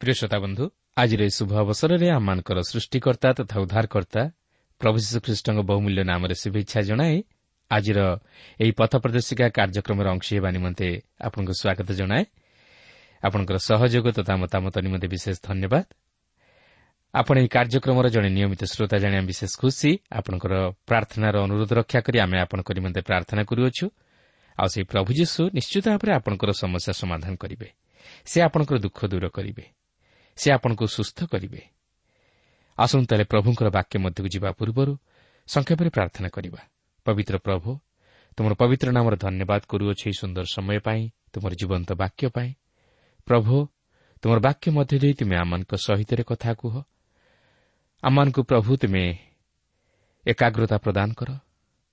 [0.00, 0.64] ପ୍ରିୟ ଶ୍ରୋତା ବନ୍ଧୁ
[0.96, 4.22] ଆଜିର ଏହି ଶୁଭ ଅବସରରେ ଆମମାନଙ୍କର ସୃଷ୍ଟିକର୍ତ୍ତା ତଥା ଉଦ୍ଧାରକର୍ତ୍ତା
[4.80, 7.16] ପ୍ରଭୁ ଶ୍ରୀଖ୍ରୀଷ୍ଟଙ୍କ ବହୁମୂଲ୍ୟ ନାମରେ ଶୁଭେଚ୍ଛା ଜଣାଇ
[7.70, 7.98] ଆଜିର
[8.62, 10.88] ଏହି ପଥ ପ୍ରଦର୍ଶିକା କାର୍ଯ୍ୟକ୍ରମର ଅଂଶ ହେବା ନିମନ୍ତେ
[11.26, 12.24] ଆପଣଙ୍କୁ ସ୍ୱାଗତ ଜଣାଏ
[13.22, 15.84] ଆପଣଙ୍କର ସହଯୋଗ ତଥା ମତାମତ ନିମନ୍ତେ ବିଶେଷ ଧନ୍ୟବାଦ
[17.14, 20.54] ଆପଣ ଏହି କାର୍ଯ୍ୟକ୍ରମର ଜଣେ ନିୟମିତ ଶ୍ରୋତା ଜାଣିବା ବିଶେଷ ଖୁସି ଆପଣଙ୍କର
[20.88, 23.86] ପ୍ରାର୍ଥନାର ଅନୁରୋଧ ରକ୍ଷା କରି ଆମେ ଆପଣଙ୍କ ନିମନ୍ତେ ପ୍ରାର୍ଥନା କରୁଅଛୁ
[24.58, 27.68] ଆଉ ସେହି ପ୍ରଭୁ ଯୀଶୁ ନିଶ୍ଚିତ ଭାବରେ ଆପଣଙ୍କର ସମସ୍ୟା ସମାଧାନ କରିବେ।
[28.24, 29.64] ସେ ଆପଣଙ୍କର ଦୁଃଖ ଦୂର କରିବେ।
[30.36, 31.60] ସେ ଆପଣଙ୍କୁ ସୁସ୍ଥ କରିବେ।
[32.78, 34.98] ଆସନ୍ତୁ ତାହେଲେ ପ୍ରଭୁଙ୍କର ବାକ୍ୟ ମଧ୍ୟକୁ ଯିବା ପୂର୍ବରୁ
[35.46, 36.60] ସଂକ୍ଷେପରେ ପ୍ରାର୍ଥନା କରିବା।
[37.04, 37.78] ପବିତ୍ର ପ୍ରଭୁ
[38.36, 42.54] ତୁମର ପବିତ୍ର ନାମର ଧନ୍ୟବାଦ କରୁଅଛି ଏହି ସୁନ୍ଦର ସମୟ ପାଇଁ ତୁମର ଜୀବନ୍ତ ବାକ୍ୟ ପାଇଁ।
[43.26, 43.68] ପ୍ରଭୁ
[44.22, 46.82] ତୁମର ବାକ୍ୟ ମଧ୍ୟ ଦେଇ ତୁମେ ଆମମାନଙ୍କ ସହିତ କଥା କୁହ।
[48.02, 49.18] ଆମମାନଙ୍କୁ ପ୍ରଭୁ ତୁମେ
[50.26, 51.38] ଏକାଗ୍ରତା ପ୍ରଦାନ କର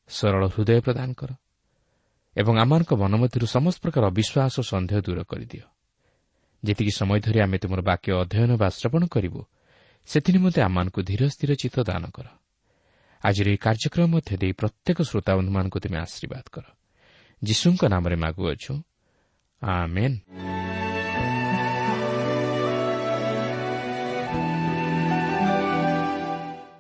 [0.08, 1.32] ସରଳ ହୃଦୟ ପ୍ରଦାନ କର।
[2.38, 5.66] ଏବଂ ଆମମାନଙ୍କ ମନ ମଧ୍ୟରୁ ସମସ୍ତ ପ୍ରକାର ଅବିଶ୍ୱାସ ସନ୍ଦେହ ଦୂର କରିଦିଅ।
[6.64, 9.42] ଯେତିକି ସମୟ ଧରି ଆମେ ତୁମର ବାକ୍ୟ ଅଧ୍ୟୟନ ବା ଶ୍ରବଣ କରିବୁ
[10.06, 12.26] ସେଥିନିମନ୍ତେ ଆମମାନଙ୍କୁ ଧୀର ସ୍ଥିର ଚିତ୍ତ ଦାନ କର।
[13.24, 16.64] ଆଜିର ଏହି କାର୍ଯ୍ୟକ୍ରମ ମଧ୍ୟ ଦେଇ ପ୍ରତ୍ୟେକ ଶ୍ରୋତାବନ୍ଧୁମାନଙ୍କୁ ତୁମେ ଆଶୀର୍ବାଦ କର।
[17.44, 18.74] ଯୀଶୁଙ୍କ ନାମରେ ମାଗୁଅଛୁ।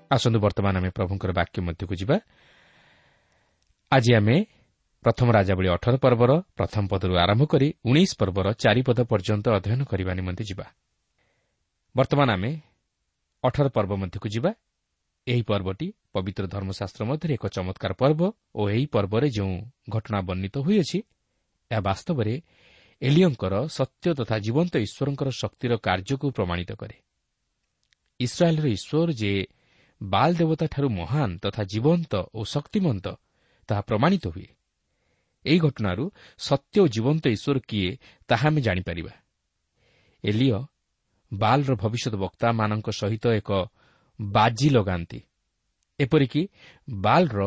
[0.09, 2.19] ଆସନ୍ତୁ ବର୍ତ୍ତମାନ ଆମେ ପ୍ରଭୁଙ୍କର ବାକ୍ୟ ମଧ୍ୟକୁ ଯିବା।
[3.91, 4.45] ଆଜି ଆମେ
[5.05, 10.43] ପ୍ରଥମ ରାଜାବଳୀ ଅଠର ପର୍ବର ପ୍ରଥମ ପଦରୁ ଆରମ୍ଭ କରି ଉଣେଇଶ ପର୍ବର ଚାରିପଦ ପର୍ଯ୍ୟନ୍ତ ଅଧ୍ୟୟନ କରିବା ନିମନ୍ତେ
[10.49, 10.65] ଯିବା।
[11.95, 12.51] ବର୍ତ୍ତମାନ ଆମେ
[13.43, 14.51] ଅଠର ପର୍ବ ମଧ୍ୟକୁ ଯିବା।
[15.27, 18.21] ଏହି ପର୍ବଟି ପବିତ୍ର ଧର୍ମଶାସ୍ତ୍ର ମଧ୍ୟରେ ଏକ ଚମତ୍କାର ପର୍ବ
[18.55, 19.55] ଓ ଏହି ପର୍ବରେ ଯେଉଁ
[19.89, 20.99] ଘଟଣା ବର୍ଣ୍ଣିତ ହୋଇଅଛି
[21.71, 22.33] ଏହା ବାସ୍ତବରେ
[23.01, 26.95] ଏଲିଓଙ୍କର ସତ୍ୟ ତଥା ଜୀବନ୍ତ ଈଶ୍ୱରଙ୍କର ଶକ୍ତିର କାର୍ଯ୍ୟକୁ ପ୍ରମାଣିତ କରେ।
[28.19, 29.33] ଇସ୍ରାଏଲ୍ର ଈଶ୍ୱର ଯେ
[30.01, 33.05] ବାଲ୍ ଦେବତାଠାରୁ ମହାନ ତଥା ଜୀବନ୍ତ ଓ ଶକ୍ତିମନ୍ତ
[33.69, 34.47] ତାହା ପ୍ରମାଣିତ ହୁଏ।
[35.45, 36.03] ଏହି ଘଟଣାରୁ
[36.39, 37.91] ସତ୍ୟ ଓ ଜୀବନ୍ତ ଈଶ୍ୱର କିଏ
[38.29, 39.13] ତାହା ଆମେ ଜାଣିପାରିବା।
[40.23, 40.59] ଏଲିଓ
[41.31, 43.49] ବାଲ୍ର ଭବିଷ୍ୟତ ବକ୍ତାମାନଙ୍କ ସହିତ ଏକ
[44.21, 45.19] ବାଜି ଲଗାନ୍ତି।
[45.99, 46.41] ଏପରିକି
[46.89, 47.39] ବାଲ୍ର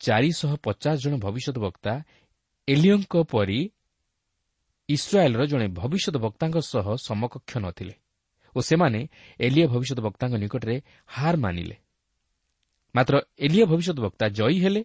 [0.00, 1.92] ଚାରିଶହ ପଚାଶ ଜଣ ଭବିଷ୍ୟତ ବକ୍ତା
[2.68, 3.60] ଏଲିଓଙ୍କ ପରି
[4.88, 7.94] ଇସ୍ରାଏଲ୍ର ଜଣେ ଭବିଷ୍ୟତ ବକ୍ତାଙ୍କ ସହ ସମକକ୍ଷ ନଥିଲେ
[8.56, 9.00] ଓ ସେମାନେ
[9.40, 10.76] ଏଲିଓ ଭବିଷ୍ୟତ ବକ୍ତାଙ୍କ ନିକଟରେ
[11.06, 11.76] ହାର ମାନିଲେ।
[12.94, 14.82] ମାତ୍ର ଏଲିଓ ଭବିଷ୍ୟତ ବକ୍ତା ଜୟୀ ହେଲେ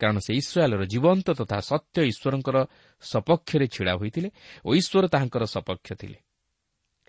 [0.00, 2.56] କାରଣ ସେ ଇସ୍ରାଏଲ୍ର ଜୀବନ୍ତ ତଥା ସତ୍ୟ ଈଶ୍ୱରଙ୍କର
[3.02, 4.28] ସପକ୍ଷରେ ଛିଡ଼ା ହୋଇଥିଲେ
[4.64, 6.18] ଓ ଈଶ୍ୱର ତାହାଙ୍କର ସପକ୍ଷ ଥିଲେ।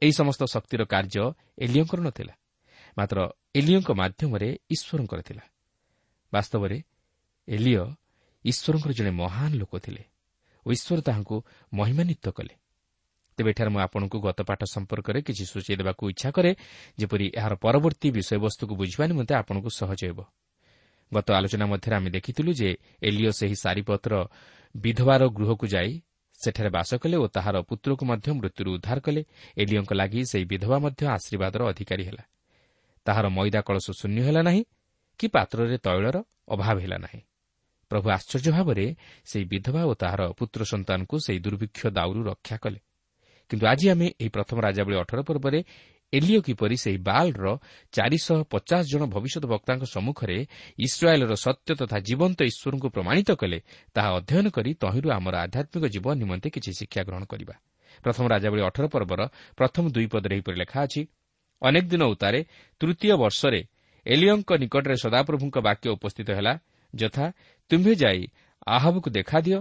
[0.01, 1.25] ଏହି ସମସ୍ତ ଶକ୍ତିର କାର୍ଯ୍ୟ
[1.65, 2.33] ଏଲିଓଙ୍କର ନଥିଲା
[2.97, 3.17] ମାତ୍ର
[3.55, 5.43] ଏଲିଓଙ୍କ ମାଧ୍ୟମରେ ଈଶ୍ୱରଙ୍କର ଥିଲା।
[6.33, 6.77] ବାସ୍ତବରେ
[7.47, 7.83] ଏଲିଓ
[8.45, 10.03] ଈଶ୍ୱରଙ୍କର ଜଣେ ମହାନ ଲୋକ ଥିଲେ
[10.65, 11.35] ଓ ଈଶ୍ୱର ତାହାଙ୍କୁ
[11.73, 12.53] ମହିମାନ୍ୱିତ କଲେ।
[13.37, 16.51] ତେବେ ଏଠାରେ ମୁଁ ଆପଣଙ୍କୁ ଗତପାଠ ସମ୍ପର୍କରେ କିଛି ସୂଚାଇ ଦେବାକୁ ଇଚ୍ଛା କରେ
[16.99, 20.19] ଯେପରି ଏହାର ପରବର୍ତ୍ତୀ ବିଷୟବସ୍ତୁକୁ ବୁଝିବା ନିମନ୍ତେ ଆପଣଙ୍କୁ ସହଜ ହେବ।
[21.13, 22.69] ଗତ ଆଲୋଚନା ମଧ୍ୟରେ ଆମେ ଦେଖିଥିଲୁ ଯେ
[23.03, 24.13] ଏଲିଓ ସେହି ସାରିପତ୍ର
[24.75, 25.91] ବିଧବାର ଗୃହକୁ ଯାଇ
[26.39, 29.21] ସେଠାରେ ବାସ କଲେ ଓ ତାହାର ପୁତ୍ରକୁ ମଧ୍ୟ ମୃତ୍ୟୁରୁ ଉଦ୍ଧାର କଲେ।
[29.57, 32.23] ଏଲିଓଙ୍କ ଲାଗି ସେହି ବିଧବା ମଧ୍ୟ ଆଶୀର୍ବାଦର ଅଧିକାରୀ ହେଲା।
[33.05, 34.63] ତାହାର ମଇଦା କଳସ ଶୂନ୍ୟ ହେଲା ନାହିଁ
[35.19, 36.17] କି ପାତ୍ରରେ ତୈଳର
[36.47, 37.21] ଅଭାବ ହେଲା ନାହିଁ।
[37.91, 38.85] ପ୍ରଭୁ ଆଶ୍ଚର୍ଯ୍ୟ ଭାବରେ
[39.25, 42.79] ସେହି ବିଧବା ଓ ତାହାର ପୁତ୍ର ସନ୍ତାନଙ୍କୁ ସେହି ଦୁର୍ଭିକ୍ଷ ଦାଉରୁ ରକ୍ଷା କଲେ।
[43.49, 45.59] କିନ୍ତୁ ଆଜି ଆମେ ଏହି ପ୍ରଥମ ରାଜାବଳୀ ଅଠର ପର୍ବରେ
[46.13, 47.45] ଏଲିଓ କିପରି ସେହି ବାଲ୍ର
[47.93, 50.37] ଚାରିଶହ ପଚାଶ ଜଣ ଭବିଷ୍ୟତ ବକ୍ତାଙ୍କ ସମ୍ମୁଖରେ
[50.85, 53.59] ଇସ୍ରାଏଲ୍ର ସତ୍ୟ ତଥା ଜୀବନ୍ତ ଈଶ୍ୱରଙ୍କୁ ପ୍ରମାଣିତ କଲେ
[53.95, 57.55] ତାହା ଅଧ୍ୟୟନ କରି ତହିଁରୁ ଆମର ଆଧ୍ୟାତ୍ମିକ ଜୀବନ ନିମନ୍ତେ କିଛି ଶିକ୍ଷା ଗ୍ରହଣ କରିବା।
[58.03, 59.21] ପ୍ରଥମ ରାଜାବଳୀ ଅଠର ପର୍ବର
[59.59, 61.01] ପ୍ରଥମ ଦୁଇ ପଦରେ ଏହିପରି ଲେଖା ଅଛି
[61.61, 62.39] ଅନେକ ଦିନ ଉତ୍ତାରେ
[62.81, 63.61] ତୃତୀୟ ବର୍ଷରେ
[64.05, 66.53] ଏଲିଓଙ୍କ ନିକଟରେ ସଦାପ୍ରଭୁଙ୍କ ବାକ୍ୟ ଉପସ୍ଥିତ ହେଲା
[66.93, 67.25] ଯଥା
[67.71, 68.21] ତୁମ୍ଭେ ଯାଇ
[68.67, 69.59] ଆହବକୁ ଦେଖାଦିଅ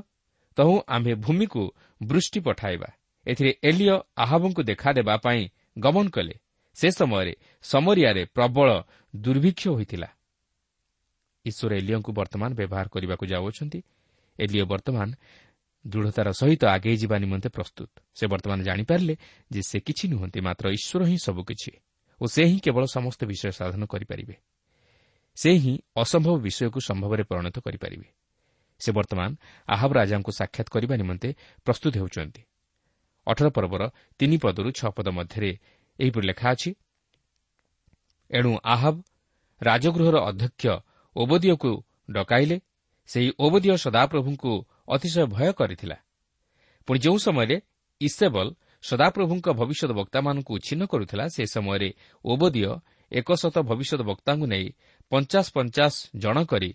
[0.57, 1.63] ତହୁଁ ଆମ୍ଭେ ଭୂମିକୁ
[2.01, 2.89] ବୃଷ୍ଟି ପଠାଇବା।
[3.27, 5.43] ଏଥିରେ ଏଲିଓ ଆହବଙ୍କୁ ଦେଖାଦେବା ପାଇଁ
[5.81, 6.35] ଗମନ କଲେ।
[6.75, 8.83] ସେ ସମୟରେ ସମରିଆରେ ପ୍ରବଳ
[9.17, 10.09] ଦୁର୍ଭିକ୍ଷ ହୋଇଥିଲା।
[11.45, 13.83] ଈଶ୍ୱର ଏଲିଓଙ୍କୁ ବର୍ତ୍ତମାନ ବ୍ୟବହାର କରିବାକୁ ଯାଉଅଛନ୍ତି।
[14.39, 15.09] ଏଲିଓ ବର୍ତ୍ତମାନ
[15.87, 19.15] ଦୃଢ଼ତାର ସହିତ ଆଗେଇ ଯିବା ନିମନ୍ତେ ପ୍ରସ୍ତୁତ। ସେ ବର୍ତ୍ତମାନ ଜାଣିପାରିଲେ
[19.51, 21.73] ଯେ ସେ କିଛି ନୁହନ୍ତି ମାତ୍ର ଈଶ୍ୱର ହିଁ ସବୁକିଛି
[22.21, 24.35] ଓ ସେ ହିଁ କେବଳ ସମସ୍ତ ବିଷୟ ସାଧନ କରିପାରିବେ।
[25.37, 28.09] ସେ ହିଁ ଅସମ୍ଭବ ବିଷୟକୁ ସମ୍ଭବରେ ପରିଣତ କରିପାରିବେ।
[28.79, 29.31] ସେ ବର୍ତ୍ତମାନ
[29.69, 31.29] ଆହବ ରାଜାଙ୍କୁ ସାକ୍ଷାତ କରିବା ନିମନ୍ତେ
[31.65, 32.43] ପ୍ରସ୍ତୁତ ହେଉଛନ୍ତି।
[33.31, 33.83] ଅଠର ପର୍ବର
[34.21, 35.51] ତିନି ପଦରୁ ଛଅ ପଦ ମଧ୍ୟରେ
[35.99, 36.71] ଏହିପରି ଲେଖା ଅଛି।
[38.31, 38.97] ଏଣୁ ଆହବ
[39.61, 40.65] ରାଜଗୃହର ଅଧ୍ୟକ୍ଷ
[41.17, 41.73] ଓବଦିଓକୁ
[42.11, 42.57] ଡକାଇଲେ।
[43.09, 44.53] ସେହି ଓବଦିଓ ସଦାପ୍ରଭୁଙ୍କୁ
[44.95, 45.97] ଅତିଶୟ ଭୟ କରିଥିଲା।
[46.89, 47.57] ପୁଣି ଯେଉଁ ସମୟରେ
[48.01, 48.47] ଇସେବଲ
[48.85, 51.89] ସଦାପ୍ରଭୁଙ୍କ ଭବିଷ୍ୟତ ବକ୍ତାମାନଙ୍କୁ ଉଚ୍ଛିନ୍ନ କରୁଥିଲା ସେ ସମୟରେ
[52.25, 52.73] ଓବଦିଓ
[53.13, 54.67] ଏକଶତ ଭବିଷ୍ୟତ ବକ୍ତାଙ୍କୁ ନେଇ
[55.13, 56.71] ପଞ୍ଚାଶ ପଞ୍ଚାଶ ଜଣ କରି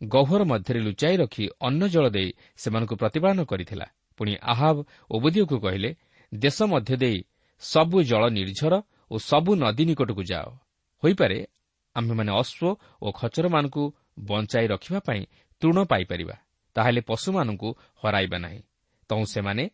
[0.00, 3.86] ଗହ୍ୱର ମଧ୍ୟରେ ଲୁଚାଇ ରଖି ଅନ୍ନ ଜଳ ଦେଇ ସେମାନଙ୍କୁ ପ୍ରତିପାଳନ କରିଥିଲା।
[4.20, 4.76] ପୁଣି ଆହାବ
[5.10, 5.90] ଓବଦିଓକୁ କହିଲେ
[6.34, 7.18] ଦେଶ ମଧ୍ୟ ଦେଇ
[7.62, 8.74] ସବୁ ଜଳ ନିର୍ଝର
[9.10, 10.48] ଓ ସବୁ ନଦୀ ନିକଟକୁ ଯାଅ।
[11.02, 11.38] ହୋଇପାରେ
[11.96, 13.82] ଆମ୍ଭେମାନେ ଅଶ୍ୱ ଓ ଖଚରମାନଙ୍କୁ
[14.20, 15.22] ବଞ୍ଚାଇ ରଖିବା ପାଇଁ
[15.62, 16.36] ତୃଣ ପାଇପାରିବା।
[16.76, 17.68] ତାହେଲେ ପଶୁମାନଙ୍କୁ
[18.04, 18.60] ହରାଇବା ନାହିଁ।
[19.10, 19.64] ତୁ ସେମାନେ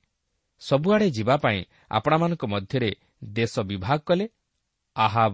[0.63, 1.59] ସବୁଆଡ଼େ ଯିବା ପାଇଁ
[1.91, 2.91] ଆପଣମାନଙ୍କ ମଧ୍ୟରେ
[3.25, 4.27] ଦେଶ ବିଭାଗ କଲେ
[4.97, 5.33] ଆହାବ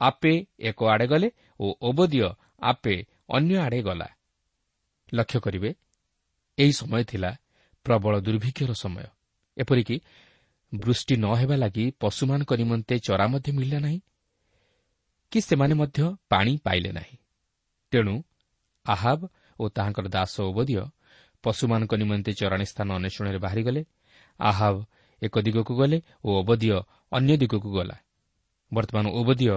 [0.00, 1.28] ଆପେ ଏକ ଆଡ଼େ ଗଲେ
[1.60, 2.28] ଓ ଓବଦିଅ
[2.62, 2.94] ଆପେ
[3.28, 4.08] ଅନ୍ୟ ଆଡ଼େ ଗଲା।
[5.14, 5.70] ଲକ୍ଷ୍ୟ କରିବେ
[6.58, 7.30] ଏହି ସମୟ ଥିଲା
[7.84, 9.06] ପ୍ରବଳ ଦୁର୍ଭିକ୍ଷର ସମୟ।
[9.56, 9.96] ଏପରିକି
[10.72, 13.98] ବୃଷ୍ଟି ନ ହେବା ଲାଗି ପଶୁମାନଙ୍କ ନିମନ୍ତେ ଚରା ମଧ୍ୟ ମିଳିଲା ନାହିଁ
[15.32, 17.16] କି ସେମାନେ ମଧ୍ୟ ପାଣି ପାଇଲେ ନାହିଁ।
[17.92, 18.14] ତେଣୁ
[18.86, 19.20] ଆହାବ
[19.60, 20.82] ଓ ତାହାଙ୍କର ଦାସ ଓବଦିଅ
[21.44, 23.82] ପଶୁମାନଙ୍କ ନିମନ୍ତେ ଚରାଣୀ ସ୍ଥାନ ଅନ୍ୱେଷଣରେ ବାହାରିଗଲେ।
[24.40, 24.76] ଆହାବ
[25.22, 26.76] ଏକ ଦିଗକୁ ଗଲେ ଓ ଓବଦିଅ
[27.12, 27.96] ଅନ୍ୟ ଦିଗକୁ ଗଲା।
[28.72, 29.56] ବର୍ତ୍ତମାନ ଓବଦିଅ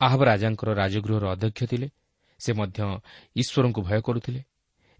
[0.00, 1.88] ଆହବ ରାଜାଙ୍କର ରାଜଗୃହର ଅଧ୍ୟକ୍ଷ ଥିଲେ।
[2.40, 2.80] ସେ ମଧ୍ୟ
[3.36, 4.40] ଈଶ୍ୱରଙ୍କୁ ଭୟ କରୁଥିଲେ।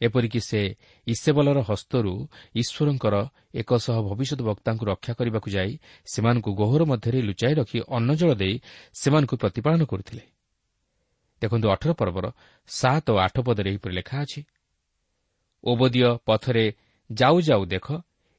[0.01, 0.61] ଏପରିକି ସେ
[1.07, 2.13] ଇସେବଲର ହସ୍ତରୁ
[2.55, 3.15] ଈଶ୍ୱରଙ୍କର
[3.55, 5.73] ଏକ ଶହ ଭବିଷ୍ୟତ ବକ୍ତାଙ୍କୁ ରକ୍ଷା କରିବାକୁ ଯାଇ
[6.07, 8.55] ସେମାନଙ୍କୁ ଗୋହର ମଧ୍ୟରେ ଲୁଚାଇ ରଖି ଅନ୍ନ ଜଳ ଦେଇ
[8.95, 10.25] ସେମାନଙ୍କୁ ପ୍ରତିପାଳନ କରୁଥିଲେ।
[11.43, 12.27] ଦେଖନ୍ତୁ ଅଠର ପର୍ବର
[12.69, 14.41] ସାତ ଓ ଆଠ ପଦରେ ଏହିପରି ଲେଖା ଅଛି
[15.65, 16.65] ଓବଦିଅ ପଥରେ
[17.11, 17.87] ଯାଉ ଯାଉ ଦେଖ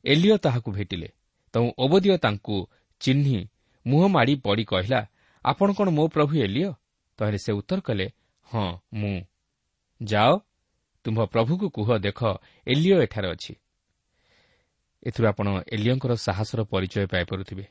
[0.06, 1.10] ଏଲିଓ ତାହାକୁ ଭେଟିଲେ।
[1.54, 2.56] ତେଣୁ ଓବଦିଅ ତାଙ୍କୁ
[3.02, 3.40] ଚିହ୍ନି
[3.86, 5.02] ମୁହଁ ମାଡ଼ି ପଡ଼ି କହିଲା
[5.46, 6.72] ଆପଣ କ'ଣ ମୋ ପ୍ରଭୁ ଏଲିଓ
[7.20, 8.08] ତାହେଲେ ସେ ଉତ୍ତର କଲେ
[8.48, 9.18] ହଁ ମୁଁ।
[10.02, 10.32] ଯାଅ
[11.06, 12.20] ତୁମ୍ଭ ପ୍ରଭୁକୁ କୁହ ଦେଖ
[12.68, 13.54] ଏଲିଓ ଏଠାରେ ଅଛି।
[15.04, 17.66] ଏଥିରୁ ଆପଣ ଏଲିଓଙ୍କର ସାହସର ପରିଚୟ ପାଇପାରୁଥିବେ।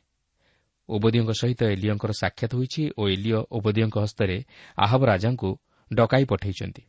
[0.89, 4.37] ଓବଦିଓଙ୍କ ସହିତ ଏଲିଓଙ୍କର ସାକ୍ଷାତ ହୋଇଛି ଓ ଏଲିଓ ଓବଦିଓଙ୍କ ହସ୍ତରେ
[4.79, 5.49] ଆହବ ରାଜାଙ୍କୁ
[5.91, 6.83] ଡକାଇ ପଠାଇଛନ୍ତି।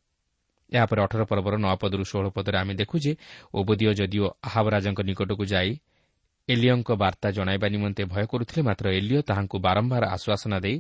[0.72, 3.14] ଏହାପରେ ଅଠର ପର୍ବର ନଅ ପଦରୁ ଷୋହଳ ପଦରେ ଆମେ ଦେଖୁ ଯେ
[3.54, 5.72] ଓବଦିଓ ଯଦିଓ ଆହାବ ରାଜାଙ୍କ ନିକଟକୁ ଯାଇ
[6.50, 10.78] ଏଲିଓଙ୍କ ବାର୍ତ୍ତା ଜଣାଇବା ନିମନ୍ତେ ଭୟ କରୁଥିଲେ ମାତ୍ର ଏଲିଓ ତାହାଙ୍କୁ ବାରମ୍ବାର ଆଶ୍ୱାସନା ଦେଇ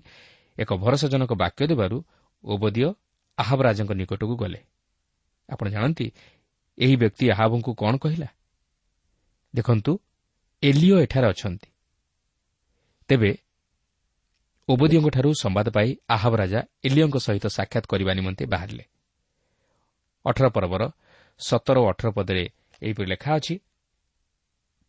[0.57, 1.97] ଏକ ଭରସାଜନକ ବାକ୍ୟ ଦେବାରୁ
[2.43, 2.89] ଓବଦିଓ
[3.37, 4.59] ଆହାବ ରାଜାଙ୍କ ନିକଟକୁ ଗଲେ।
[5.51, 6.07] ଆପଣ ଜାଣନ୍ତି
[6.77, 8.29] ଏହି ବ୍ୟକ୍ତି ଆହାବଙ୍କୁ କ'ଣ କହିଲା?
[9.55, 9.91] ଦେଖନ୍ତୁ
[10.63, 11.69] ଏଲିଓ ଏଠାରେ ଅଛନ୍ତି।
[13.09, 13.31] ତେବେ
[14.69, 18.83] ଓବଦିଓଙ୍କଠାରୁ ସମ୍ବାଦ ପାଇ ଆହାବ ରାଜା ଏଲିଓଙ୍କ ସହିତ ସାକ୍ଷାତ କରିବା ନିମନ୍ତେ ବାହାରିଲେ।
[20.25, 20.83] ଅଠର ପର୍ବର
[21.39, 22.43] ସତର ଓ ଅଠର ପଦରେ
[22.81, 23.55] ଏହିପରି ଲେଖା ଅଛି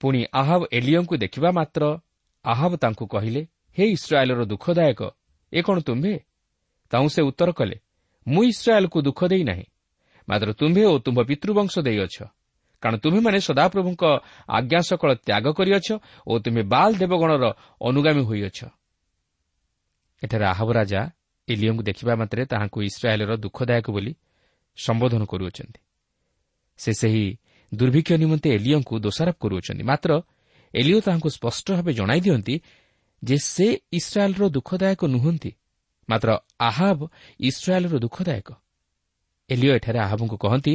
[0.01, 1.83] ପୁଣି ଆହବ ଏଲିଓଙ୍କୁ ଦେଖିବା ମାତ୍ର
[2.45, 3.43] ଆହବ ତାଙ୍କୁ କହିଲେ
[3.77, 5.01] ହେ ଇସ୍ରାଏଲ୍ର ଦୁଃଖଦାୟକ
[5.53, 6.15] ଏ କ'ଣ ତୁମ୍ଭେ?
[6.93, 7.77] ତାଙ୍କୁ ସେ ଉତ୍ତର କଲେ
[8.27, 9.65] ମୁଁ ଇସ୍ରାଏଲ୍କୁ ଦୁଃଖ ଦେଇନାହିଁ
[10.29, 12.17] ମାତ୍ର ତୁମ୍ଭେ ଓ ତୁମ୍ଭ ପିତୃବଂଶ ଦେଇଅଛ।
[12.83, 14.03] କାରଣ ତୁମେମାନେ ସଦାପ୍ରଭୁଙ୍କ
[14.49, 15.89] ଆଜ୍ଞା ସକଳ ତ୍ୟାଗ କରିଅଛ
[16.27, 17.45] ଓ ତୁମେ ବାଲ୍ ଦେବଗଣର
[17.81, 18.59] ଅନୁଗାମୀ ହୋଇଅଛ।
[20.25, 21.11] ଏଠାରେ ଆହବ ରାଜା
[21.49, 24.15] ଏଲିଓଙ୍କୁ ଦେଖିବା ମାତ୍ରେ ତାହାଙ୍କୁ ଇସ୍ରାଏଲ୍ର ଦୁଃଖଦାୟକ ବୋଲି
[24.77, 25.81] ସମ୍ବୋଧନ କରୁଅଛନ୍ତି।
[26.77, 27.39] ସେ ସେହି
[27.75, 30.23] ଦୁର୍ଭିକ୍ଷ ନିମନ୍ତେ ଏଲିଓଙ୍କୁ ଦୋଷାରୋପ କରୁଅଛନ୍ତି। ମାତ୍ର
[30.75, 32.61] ଏଲିଓ ତାହାଙ୍କୁ ସ୍ପଷ୍ଟ ଭାବେ ଜଣାଇ ଦିଅନ୍ତି
[33.25, 35.53] ଯେ ସେ ଇସ୍ରାଏଲ୍ର ଦୁଃଖଦାୟକ ନୁହନ୍ତି।
[36.09, 37.09] ମାତ୍ର ଆହାବ
[37.41, 38.62] ଇସ୍ରାଏଲ୍ର ଦୁଃଖଦାୟକ।
[39.51, 40.75] ଏଲିଓ ଏଠାରେ ଆହାବଙ୍କୁ କହନ୍ତି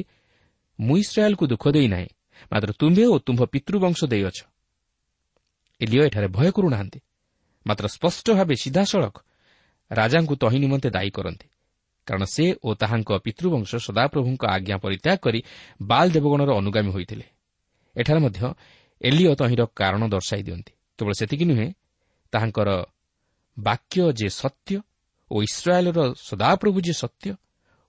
[0.80, 2.10] ମୁଁ ଇସ୍ରାଏଲ୍କୁ ଦୁଃଖ ଦେଇନାହିଁ
[2.52, 4.40] ମାତ୍ର ତୁମ୍ଭେ ଓ ତୁମ୍ଭ ପିତୃବଂଶ ଦେଇଅଛ
[5.82, 7.00] ଏଲିଓ ଏଠାରେ ଭୟ କରୁନାହାନ୍ତି
[7.66, 9.16] ମାତ୍ର ସ୍ପଷ୍ଟ ଭାବେ ସିଧାସଳଖ
[9.92, 11.48] ରାଜାଙ୍କୁ ତହିଁ ନିମନ୍ତେ ଦାୟୀ କରନ୍ତି
[12.08, 15.40] କାରଣ ସେ ଓ ତାହାଙ୍କ ପିତୃବଂଶ ସଦାପ୍ରଭୁଙ୍କ ଆଜ୍ଞା ପରିତ୍ୟାଗ କରି
[15.82, 17.26] ବାଲ୍ ଦେବଗଣର ଅନୁଗାମୀ ହୋଇଥିଲେ।
[17.96, 18.42] ଏଠାରେ ମଧ୍ୟ
[19.02, 21.68] ଏଲିଓ ତହିଁର କାରଣ ଦର୍ଶାଇ ଦିଅନ୍ତି। କେବଳ ସେତିକି ନୁହେଁ
[22.34, 22.70] ତାହାଙ୍କର
[23.58, 24.76] ବାକ୍ୟ ଯେ ସତ୍ୟ
[25.32, 27.30] ଓ ଇସ୍ରାଏଲ୍ର ସଦାପ୍ରଭୁ ଯେ ସତ୍ୟ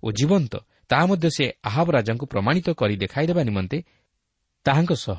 [0.02, 0.54] ଓ ଜୀବନ୍ତ
[0.90, 3.78] ତାହା ମଧ୍ୟ ସେ ଆହାବ ରାଜାଙ୍କୁ ପ୍ରମାଣିତ କରି ଦେଖାଇଦେବା ନିମନ୍ତେ
[4.66, 5.18] ତାହାଙ୍କ ସହ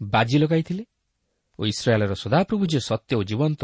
[0.00, 0.84] ବାଜି ଲଗାଇଥିଲେ
[1.58, 3.62] ଓ ଇସ୍ରାଏଲ୍ର ସଦାପ୍ରଭୁ ଯେ ସତ୍ୟ ଓ ଜୀବନ୍ତ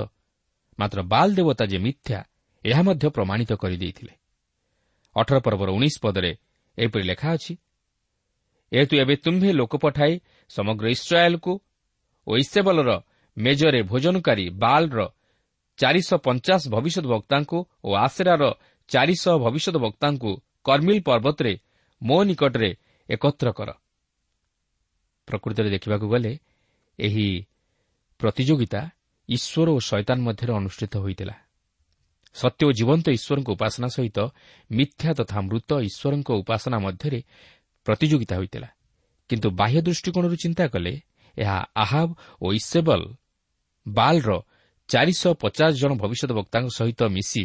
[0.79, 2.19] ମାତ୍ର ବାଲ୍ ଦେବତା ଯେ ମିଥ୍ୟା
[2.65, 4.13] ଏହା ମଧ୍ୟ ପ୍ରମାଣିତ କରିଦେଇଥିଲେ
[5.17, 6.33] ଅଠର ପର୍ବର ଉଣେଇଶ ପଦରେ
[6.79, 7.53] ଏହିପରି ଲେଖା ଅଛି
[8.73, 10.15] ଏହେତୁ ଏବେ ତୁମ୍ଭେ ଲୋକ ପଠାଇ
[10.51, 11.53] ସମଗ୍ର ଇସ୍ରାଏଲ୍କୁ
[12.27, 12.91] ଓ ଇସେବଲର
[13.37, 14.99] ମେଜରେ ଭୋଜନକାରୀ ବାଲ୍ର
[15.79, 18.43] ଚାରିଶହ ପଞ୍ଚାଶ ଭବିଷ୍ୟତ ବକ୍ତାଙ୍କୁ ଓ ଆସେରାର
[18.89, 20.31] ଚାରିଶହ ଭବିଷ୍ୟତ ବକ୍ତାଙ୍କୁ
[20.65, 21.53] କର୍ମିଲ୍ ପର୍ବତରେ
[22.03, 22.71] ମୋ ନିକଟରେ
[23.09, 23.71] ଏକତ୍ର କର।
[25.29, 26.33] ପ୍ରକୃତରେ ଦେଖିବାକୁ ଗଲେ
[26.99, 27.27] ଏହି
[28.21, 28.81] ପ୍ରତିଯୋଗିତା
[29.29, 31.35] ଈଶ୍ୱର ଓ ଶୈତାନ ମଧ୍ୟରେ ଅନୁଷ୍ଠିତ ହୋଇଥିଲା।
[32.35, 34.19] ସତ୍ୟ ଓ ଜୀବନ୍ତ ଈଶ୍ୱରଙ୍କ ଉପାସନା ସହିତ
[34.71, 37.21] ମିଥ୍ୟା ତଥା ମୃତ ଈଶ୍ୱରଙ୍କ ଉପାସନା ମଧ୍ୟରେ
[37.87, 38.69] ପ୍ରତିଯୋଗିତା ହୋଇଥିଲା।
[39.31, 40.93] କିନ୍ତୁ ବାହ୍ୟ ଦୃଷ୍ଟିକୋଣରୁ ଚିନ୍ତା କଲେ
[41.39, 42.09] ଏହା ଆହାବ
[42.43, 43.03] ଓ ଇସେବଲ
[43.87, 44.31] ବାଲ୍ର
[44.89, 47.45] ଚାରିଶହ ପଚାଶ ଜଣ ଭବିଷ୍ୟତ ବକ୍ତାଙ୍କ ସହିତ ମିଶି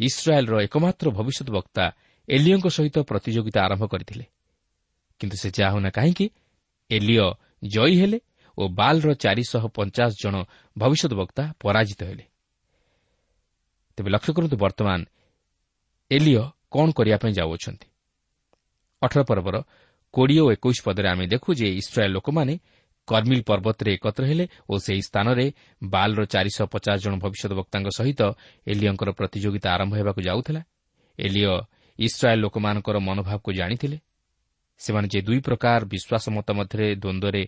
[0.00, 1.84] ଇସ୍ରାଏଲ୍ର ଏକମାତ୍ର ଭବିଷ୍ୟତ ବକ୍ତା
[2.28, 4.24] ଏଲିଓଙ୍କ ସହିତ ପ୍ରତିଯୋଗିତା ଆରମ୍ଭ କରିଥିଲେ।
[5.20, 6.26] କିନ୍ତୁ ସେ ଯାହା ହେଉନା କାହିଁକି
[6.90, 7.26] ଏଲିଓ
[7.64, 8.18] ଜୟୀ ହେଲେ
[8.58, 10.34] ଓ ବାଲ୍ର ଚାରିଶହ ପଞ୍ଚାଶ ଜଣ
[10.78, 12.24] ଭବିଷ୍ୟତ ବକ୍ତା ପରାଜିତ ହେଲେ।
[13.96, 15.00] ତେବେ ଲକ୍ଷ୍ୟ କରନ୍ତୁ ବର୍ତ୍ତମାନ
[16.10, 17.86] ଏଲିଓ କ'ଣ କରିବା ପାଇଁ ଯାଉଅଛନ୍ତି।
[19.02, 19.56] ଅଠର ପର୍ବର
[20.14, 22.54] କୋଡ଼ିଏ ଓ ଏକୋଇଶ ପଦରେ ଆମେ ଦେଖୁ ଯେ ଇସ୍ରାଏଲ୍ ଲୋକମାନେ
[23.06, 25.46] କର୍ମିଲ୍ ପର୍ବତରେ ଏକତ୍ର ହେଲେ ଓ ସେହି ସ୍ଥାନରେ
[25.82, 28.20] ବାଲ୍ର ଚାରିଶହ ପଚାଶ ଜଣ ଭବିଷ୍ୟତ ବକ୍ତାଙ୍କ ସହିତ
[28.66, 30.60] ଏଲିଓଙ୍କର ପ୍ରତିଯୋଗିତା ଆରମ୍ଭ ହେବାକୁ ଯାଉଥିଲା।
[31.18, 31.52] ଏଲିଓ
[31.98, 33.98] ଇସ୍ରାଏଲ୍ ଲୋକମାନଙ୍କର ମନୋଭାବକୁ ଜାଣିଥିଲେ।
[34.80, 37.42] ସେମାନେ ଯେ ଦୁଇ ପ୍ରକାର ବିଶ୍ୱାସ ମତ ମଧ୍ୟରେ ଦ୍ୱନ୍ଦ୍ୱରେ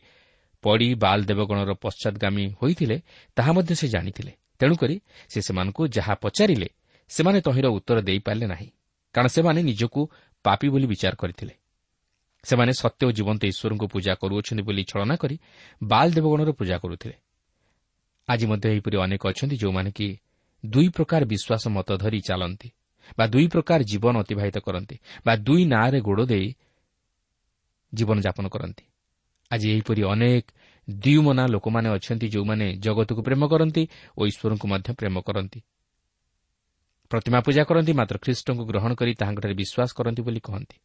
[0.65, 2.97] ପଡ଼ି ବାଲ୍ ଦେବଗଣର ପଶ୍ଚାଦଗାମୀ ହୋଇଥିଲେ
[3.37, 4.97] ତାହା ମଧ୍ୟ ସେ ଜାଣିଥିଲେ। ତେଣୁକରି
[5.29, 6.69] ସେ ସେମାନଙ୍କୁ ଯାହା ପଚାରିଲେ
[7.11, 8.69] ସେମାନେ ତହିଁର ଉତ୍ତର ଦେଇପାରିଲେ ନାହିଁ
[9.15, 10.01] କାରଣ ସେମାନେ ନିଜକୁ
[10.45, 11.55] ପାପି ବୋଲି ବିଚାର କରିଥିଲେ।
[12.49, 15.37] ସେମାନେ ସତ୍ୟ ଓ ଜୀବନ୍ତ ଈଶ୍ୱରଙ୍କୁ ପୂଜା କରୁଅଛନ୍ତି ବୋଲି ଛଳନା କରି
[15.83, 17.17] ବାଲ୍ ଦେବଗଣର ପୂଜା କରୁଥିଲେ।
[18.29, 20.09] ଆଜି ମଧ୍ୟ ଏହିପରି ଅନେକ ଅଛନ୍ତି ଯେଉଁମାନେ କି
[20.65, 22.69] ଦୁଇ ପ୍ରକାର ବିଶ୍ୱାସ ମତ ଧରି ଚାଲନ୍ତି
[23.19, 26.49] ବା ଦୁଇ ପ୍ରକାର ଜୀବନ ଅତିବାହିତ କରନ୍ତି ବା ଦୁଇ ନାଁରେ ଗୋଡ଼ ଦେଇ
[27.93, 28.85] ଜୀବନଯାପନ କରନ୍ତି।
[29.51, 30.45] ଆଜି ଏହିପରି ଅନେକ
[30.89, 33.83] ଦ୍ୱିମନା ଲୋକମାନେ ଅଛନ୍ତି ଯେଉଁମାନେ ଜଗତକୁ ପ୍ରେମ କରନ୍ତି
[34.19, 35.61] ଓ ଈଶ୍ୱରଙ୍କୁ ମଧ୍ୟ ପ୍ରେମ କରନ୍ତି।
[37.11, 40.77] ପ୍ରତିମା ପୂଜା କରନ୍ତି ମାତ୍ର ଖ୍ରୀଷ୍ଟଙ୍କୁ ଗ୍ରହଣ କରି ତାହାଙ୍କଠାରେ ବିଶ୍ୱାସ କରନ୍ତି ବୋଲି କହନ୍ତି।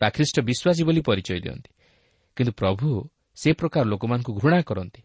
[0.00, 1.70] ବା ଖ୍ରୀଷ୍ଟ ବିଶ୍ୱାସୀ ବୋଲି ପରିଚୟ ଦିଅନ୍ତି।
[2.36, 2.88] କିନ୍ତୁ ପ୍ରଭୁ
[3.36, 5.02] ସେ ପ୍ରକାର ଲୋକମାନଙ୍କୁ ଘୃଣା କରନ୍ତି।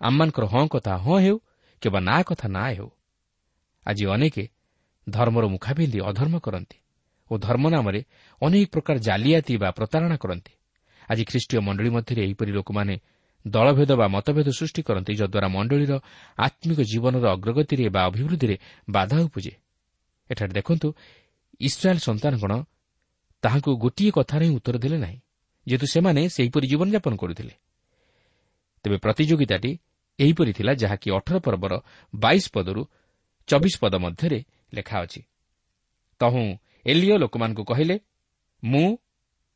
[0.00, 1.36] ଆମମାନଙ୍କର ହଁ କଥା ହଁ ହେଉ
[1.82, 2.90] କିମ୍ବା ନା କଥା ନା ହେଉ।
[3.86, 4.36] ଆଜି ଅନେକ
[5.08, 6.78] ଧର୍ମର ମୁଖା ପିନ୍ଧି ଅଧର୍ମ କରନ୍ତି
[7.30, 8.00] ଓ ଧର୍ମ ନାମରେ
[8.42, 10.52] ଅନେକ ପ୍ରକାର ଜାଲିଆତି ବା ପ୍ରତାରଣା କରନ୍ତି।
[11.08, 12.94] ଆଜି ଖ୍ରୀଷ୍ଟୀୟ ମଣ୍ଡଳୀ ମଧ୍ୟରେ ଏହିପରି ଲୋକମାନେ
[13.46, 15.92] ଦଳଭେଦ ବା ମତଭେଦ ସୃଷ୍ଟି କରନ୍ତି ଯଦ୍ୱାରା ମଣ୍ଡଳୀର
[16.38, 18.56] ଆତ୍ମିକ ଜୀବନର ଅଗ୍ରଗତିରେ ବା ଅଭିବୃଦ୍ଧିରେ
[18.90, 19.52] ବାଧା ଉପୁଜେ।
[20.30, 20.88] ଏଠାରେ ଦେଖନ୍ତୁ
[21.60, 22.52] ଇସ୍ରାଏଲ୍ ସନ୍ତାନଗଣ
[23.46, 25.18] ତାହାଙ୍କୁ ଗୋଟିଏ କଥାରେ ହିଁ ଉତ୍ତର ଦେଲେ ନାହିଁ
[25.66, 27.54] ଯେହେତୁ ସେମାନେ ସେହିପରି ଜୀବନଯାପନ କରୁଥିଲେ।
[28.84, 29.70] ତେବେ ପ୍ରତିଯୋଗିତାଟି
[30.18, 31.72] ଏହିପରି ଥିଲା ଯାହାକି ଅଠର ପର୍ବର
[32.14, 32.82] ବାଇଶ ପଦରୁ
[33.48, 34.38] ଚବିଶ ପଦ ମଧ୍ୟରେ
[34.74, 35.20] ଲେଖା ଅଛି।
[36.20, 36.44] ତହୁଁ
[36.86, 37.96] ଏଲିଓ ଲୋକମାନଙ୍କୁ କହିଲେ
[38.62, 38.88] ମୁଁ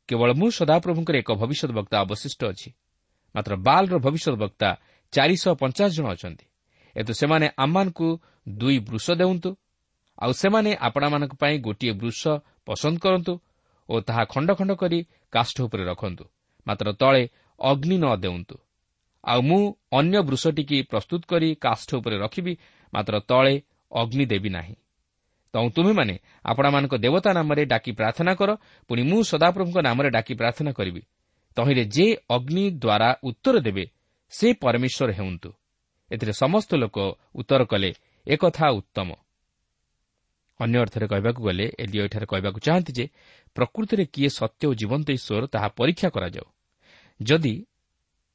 [0.09, 2.69] କେବଳ ମୁଁ ସଦାପ୍ରଭୁଙ୍କର ଏକ ଭବିଷ୍ୟତ ବକ୍ତା ଅବଶିଷ୍ଟ ଅଛି।
[3.35, 4.69] ମାତ୍ର ବାଲ୍ର ଭବିଷ୍ୟତ ବକ୍ତା
[5.13, 6.45] ଚାରିଶହ ପଞ୍ଚାଶ ଜଣ ଅଛନ୍ତି।
[6.95, 8.07] ଏତୁ ସେମାନେ ଆମମାନଙ୍କୁ
[8.59, 9.49] ଦୁଇ ବୃଷ ଦେଉନ୍ତୁ
[10.21, 12.21] ଆଉ ସେମାନେ ଆପଣାମାନଙ୍କ ପାଇଁ ଗୋଟିଏ ବୃଷ
[12.67, 13.33] ପସନ୍ଦ କରନ୍ତୁ
[13.91, 14.99] ଓ ତାହା ଖଣ୍ଡ ଖଣ୍ଡ କରି
[15.33, 16.25] କାଷ୍ଠ ଉପରେ ରଖନ୍ତୁ।
[16.67, 17.23] ମାତ୍ର ତଳେ
[17.59, 18.55] ଅଗ୍ନି ନ ଦେଉନ୍ତୁ।
[19.23, 19.61] ଆଉ ମୁଁ
[19.99, 22.53] ଅନ୍ୟ ବୃଷଟିକି ପ୍ରସ୍ତୁତ କରି କାଷ୍ଠ ଉପରେ ରଖିବି
[22.93, 23.53] ମାତ୍ର ତଳେ
[23.91, 24.75] ଅଗ୍ନି ଦେବି ନାହିଁ।
[25.53, 28.49] ତେଣୁ ତୁମେମାନେ ଆପଣମାନଙ୍କ ଦେବତା ନାମରେ ଡାକି ପ୍ରାର୍ଥନା କର
[28.89, 31.01] ପୁଣି ମୁଁ ସଦାପ୍ରଭୁଙ୍କ ନାମରେ ଡାକି ପ୍ରାର୍ଥନା କରିବି।
[31.57, 33.85] ତହିଁରେ ଯେ ଅଗ୍ନି ଦ୍ୱାରା ଉତ୍ତର ଦେବେ
[34.33, 35.49] ସେ ପରମେଶ୍ୱର ହେଉନ୍ତୁ।
[36.11, 36.97] ଏଥିରେ ସମସ୍ତ ଲୋକ
[37.35, 37.89] ଉତ୍ତର କଲେ
[38.27, 39.09] ଏକଥା ଉତ୍ତମ।
[40.63, 43.05] ଅନ୍ୟ ଅର୍ଥରେ କହିବାକୁ ଗଲେ ଏଲିଓ ଏଠାରେ କହିବାକୁ ଚାହାନ୍ତି ଯେ
[43.55, 46.47] ପ୍ରକୃତିରେ କିଏ ସତ୍ୟ ଓ ଜୀବନ୍ତ ଈଶ୍ୱର ତାହା ପରୀକ୍ଷା କରାଯାଉ।
[47.19, 47.53] ଯଦି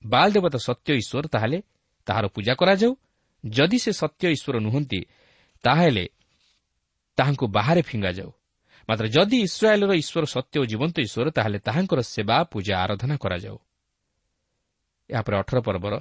[0.04, 1.58] ବାଲ ଦେବତା ସତ୍ୟ ଈଶ୍ୱର ତାହେଲେ
[2.06, 2.92] ତାହାର ପୂଜା କରାଯାଉ।
[3.44, 5.00] ଯଦି ସେ ସତ୍ୟ ଈଶ୍ୱର ନୁହନ୍ତି
[5.64, 6.04] ତାହେଲେ
[7.18, 8.30] ତାହାଙ୍କୁ ବାହାରେ ଫିଙ୍ଗାଯାଉ।
[8.88, 13.58] ମାତ୍ର ଯଦି ଇସ୍ରାଏଲ୍ର ଈଶ୍ୱର ସତ୍ୟ ଓ ଜୀବନ୍ତ ଈଶ୍ୱର ତାହେଲେ ତାହାଙ୍କର ସେବା ପୂଜା ଆରାଧନା କରାଯାଉ।
[15.10, 15.94] ଏହାପରେ ଅଠର ପର୍ବର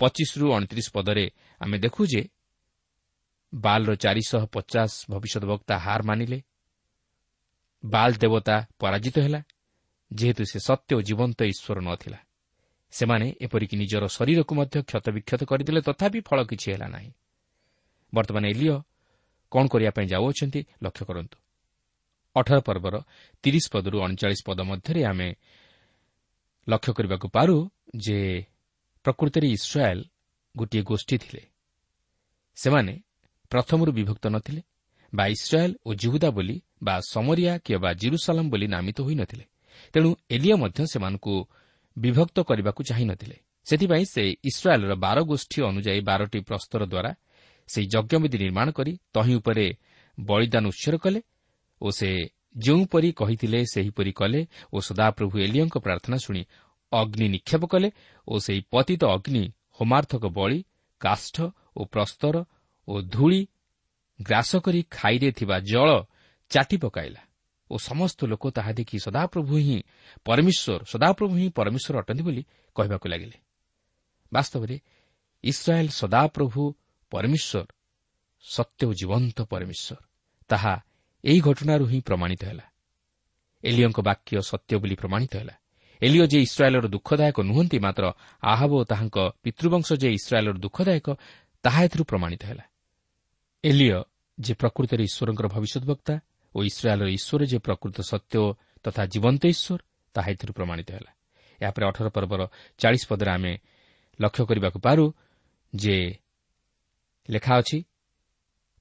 [0.00, 1.24] ପଚିଶରୁ ଅଣତିରିଶ ପଦରେ
[1.60, 2.22] ଆମେ ଦେଖୁ ଯେ
[3.54, 6.42] ବାଲ୍ର ଚାରିଶହ ପଚାଶ ଭବିଷ୍ୟତ ବକ୍ତା ହାର ମାନିଲେ।
[7.84, 9.42] ବାଲ୍ ଦେବତା ପରାଜିତ ହେଲା
[10.12, 12.18] ଯେହେତୁ ସେ ସତ୍ୟ ଓ ଜୀବନ୍ତ ଈଶ୍ୱର ନଥିଲା।
[12.92, 17.10] ସେମାନେ ଏପରିକି ନିଜର ଶରୀରକୁ ମଧ୍ୟ କ୍ଷତବିକ୍ଷତ କରିଦେଲେ ତଥାପି ଫଳ କିଛି ହେଲା ନାହିଁ।
[18.14, 18.76] ବର୍ତ୍ତମାନ ଏଲିଓ
[19.52, 21.36] କ'ଣ କରିବା ପାଇଁ ଯାଉଅଛନ୍ତି ଲକ୍ଷ୍ୟ କରନ୍ତୁ।
[22.36, 22.94] ଅଠର ପର୍ବର
[23.42, 25.28] ତିରିଶ ପଦରୁ ଅଣଚାଳିଶ ପଦ ମଧ୍ୟରେ ଆମେ
[26.68, 28.18] ଲକ୍ଷ୍ୟ କରିବାକୁ ପାରୁ ଯେ
[29.04, 30.02] ପ୍ରକୃତରେ ଇସ୍ରାଏଲ୍
[30.56, 31.42] ଗୋଟିଏ ଗୋଷ୍ଠୀ ଥିଲେ।
[32.54, 32.94] ସେମାନେ
[33.52, 34.62] ପ୍ରଥମରୁ ବିଭକ୍ତ ନଥିଲେ
[35.12, 36.56] ବା ଇସ୍ରାଏଲ୍ ଓ ଜୁହୁଦା ବୋଲି
[36.86, 39.44] ବା ସମରିଆ କିମ୍ବା ଜିରୁସାଲାମ ବୋଲି ନାମିତ ହୋଇନଥିଲେ
[39.94, 41.34] ତେଣୁ ଏଲିଓ ମଧ୍ୟ ସେମାନଙ୍କୁ
[41.96, 47.10] ବିଭକ୍ତ କରିବାକୁ ଚାହିଁନଥିଲେ ସେଥିପାଇଁ ସେ ଇସ୍ରାଏଲ୍ର ବାର ଗୋଷ୍ଠୀ ଅନୁଯାୟୀ ବାରଟି ପ୍ରସ୍ତର ଦ୍ୱାରା
[47.68, 49.66] ସେହି ଯଜ୍ଞବିଧି ନିର୍ମାଣ କରି ତହିଁ ଉପରେ
[50.18, 51.20] ବଳିଦାନ ଉତ୍ସର କଲେ
[51.80, 52.10] ଓ ସେ
[52.64, 54.40] ଯେଉଁପରି କହିଥିଲେ ସେହିପରି କଲେ
[54.74, 56.42] ଓ ସଦାପ୍ରଭୁ ଏଲିଓଙ୍କ ପ୍ରାର୍ଥନା ଶୁଣି
[56.92, 57.88] ଅଗ୍ନି ନିକ୍ଷେପ କଲେ
[58.28, 59.42] ଓ ସେହି ପତିତ ଅଗ୍ନି
[59.78, 60.58] ହୋମାର୍ଥକ ବଳି
[61.00, 61.36] କାଷ୍ଠ
[61.78, 62.34] ଓ ପ୍ରସ୍ତର
[62.88, 63.40] ଓ ଧୂଳି
[64.22, 65.88] ଗ୍ରାସ କରି ଖାଇରେ ଥିବା ଜଳ
[66.50, 67.22] ଚାଟି ପକାଇଲା
[67.70, 69.78] ଓ ସମସ୍ତ ଲୋକ ତାହା ଦେଖି ସଦାପ୍ରଭୁ ହିଁ
[70.24, 72.42] ପରମେଶ୍ୱର ସଦାପ୍ରଭୁ ହିଁ ପରମେଶ୍ୱର ଅଟନ୍ତି ବୋଲି
[72.76, 73.38] କହିବାକୁ ଲାଗିଲେ।
[74.32, 74.76] ବାସ୍ତବରେ
[75.44, 76.62] ଇସ୍ରାଏଲ୍ ସଦାପ୍ରଭୁ
[77.12, 77.66] ପରମେଶ୍ୱର
[78.44, 79.98] ସତ୍ୟ ଓ ଜୀବନ୍ତ ପରମେଶ୍ୱର।
[80.50, 80.74] ତାହା
[81.24, 82.66] ଏହି ଘଟଣାରୁ ହିଁ ପ୍ରମାଣିତ ହେଲା।
[83.64, 85.54] ଏଲିଓଙ୍କ ବାକ୍ୟ ସତ୍ୟ ବୋଲି ପ୍ରମାଣିତ ହେଲା।
[86.02, 88.04] ଏଲିଓ ଯେ ଇସ୍ରାଏଲ୍ର ଦୁଃଖଦାୟକ ନୁହନ୍ତି ମାତ୍ର
[88.42, 91.06] ଆହବ ଓ ତାହାଙ୍କ ପିତୃବଂଶ ଯେ ଇସ୍ରାଏଲ୍ର ଦୁଃଖଦାୟକ
[91.64, 92.64] ତାହା ଏଥିରୁ ପ୍ରମାଣିତ ହେଲା।
[93.64, 93.98] ଏଲିଓ
[94.38, 96.14] ଯେ ପ୍ରକୃତରେ ଈଶ୍ୱରଙ୍କର ଭବିଷ୍ୟତ ବକ୍ତା
[96.54, 98.42] ଓ ଇସ୍ରାଏଲ୍ର ଈଶ୍ୱର ଯେ ପ୍ରକୃତ ସତ୍ୟ
[98.84, 99.80] ତଥା ଜୀବନ୍ତ ଈଶ୍ୱର
[100.14, 101.10] ତାହା ଏଥିରୁ ପ୍ରମାଣିତ ହେଲା।
[101.60, 102.40] ଏହାପରେ ଅଠର ପର୍ବର
[102.80, 103.52] ଚାଳିଶ ପଦରେ ଆମେ
[104.18, 105.04] ଲକ୍ଷ୍ୟ କରିବାକୁ ପାରୁ
[105.72, 105.96] ଯେ
[107.28, 107.78] ଲେଖା ଅଛି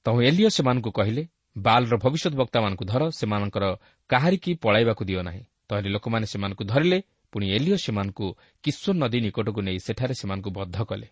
[0.05, 1.23] ତହୁ ଏଲିଓ ସେମାନଙ୍କୁ କହିଲେ
[1.57, 3.65] ବାଲ୍ର ଭବିଷ୍ୟତ ବକ୍ତାମାନଙ୍କୁ ଧର ସେମାନଙ୍କର
[4.09, 6.99] କାହାରିକି ପଳାଇବାକୁ ଦିଅ ନାହିଁ। ତାହେଲେ ଲୋକମାନେ ସେମାନଙ୍କୁ ଧରିଲେ
[7.33, 8.25] ପୁଣି ଏଲିଓ ସେମାନଙ୍କୁ
[8.63, 11.07] କିଶୋର ନଦୀ ନିକଟକୁ ନେଇ ସେଠାରେ ସେମାନଙ୍କୁ ବଦ୍ଧ କଲେ।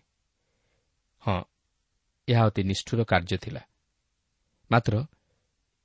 [1.22, 1.38] ହଁ
[2.30, 3.62] ଏହା ଅତି ନିଷ୍ଠୁର କାର୍ଯ୍ୟ ଥିଲା।
[4.70, 4.94] ମାତ୍ର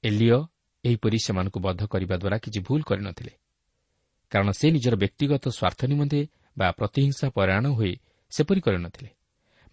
[0.04, 0.40] ଏଲିଓ
[0.84, 3.34] ଏହିପରି ସେମାନଙ୍କୁ ବଦ୍ଧ କରିବା ଦ୍ୱାରା କିଛି ଭୁଲ କରିନଥିଲେ
[4.32, 6.20] କାରଣ ସେ ନିଜର ବ୍ୟକ୍ତିଗତ ସ୍ୱାର୍ଥ ନିମନ୍ତେ
[6.58, 7.94] ବା ପ୍ରତିହିଂସା ପରାୟଣ ହୋଇ
[8.32, 9.10] ସେପରି କରିନଥିଲେ।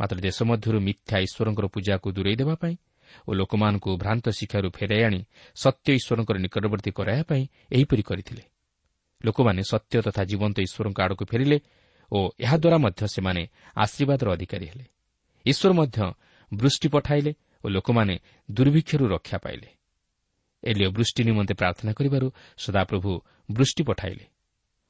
[0.00, 2.74] ମାତ୍ର ଦେଶ ମଧ୍ୟରୁ ମିଥ୍ୟା ଈଶ୍ୱରଙ୍କର ପୂଜାକୁ ଦୂରେଇ ଦେବା ପାଇଁ
[3.28, 5.20] ଓ ଲୋକମାନଙ୍କୁ ଭ୍ରାନ୍ତ ଶିକ୍ଷାରୁ ଫେରାଇ ଆଣି
[5.56, 7.42] ସତ୍ୟ ଈଶ୍ୱରଙ୍କର ନିକଟବର୍ତ୍ତୀ କରାଇବା ପାଇଁ
[7.76, 8.42] ଏହିପରି କରିଥିଲେ।
[9.24, 11.58] ଲୋକମାନେ ସତ୍ୟ ତଥା ଜୀବନ୍ତ ଈଶ୍ୱରଙ୍କ ଆଡ଼କୁ ଫେରିଲେ
[12.12, 13.42] ଓ ଏହାଦ୍ୱାରା ମଧ୍ୟ ସେମାନେ
[13.76, 14.84] ଆଶୀର୍ବାଦର ଅଧିକାରୀ ହେଲେ।
[15.46, 15.98] ଈଶ୍ୱର ମଧ୍ୟ
[16.54, 17.32] ବୃଷ୍ଟି ପଠାଇଲେ
[17.64, 18.14] ଓ ଲୋକମାନେ
[18.50, 19.68] ଦୁର୍ଭିକ୍ଷରୁ ରକ୍ଷା ପାଇଲେ।
[20.62, 22.26] ଏଲିଓ ବୃଷ୍ଟି ନିମନ୍ତେ ପ୍ରାର୍ଥନା କରିବାରୁ
[22.58, 23.12] ସଦାପ୍ରଭୁ
[23.50, 24.24] ବୃଷ୍ଟି ପଠାଇଲେ।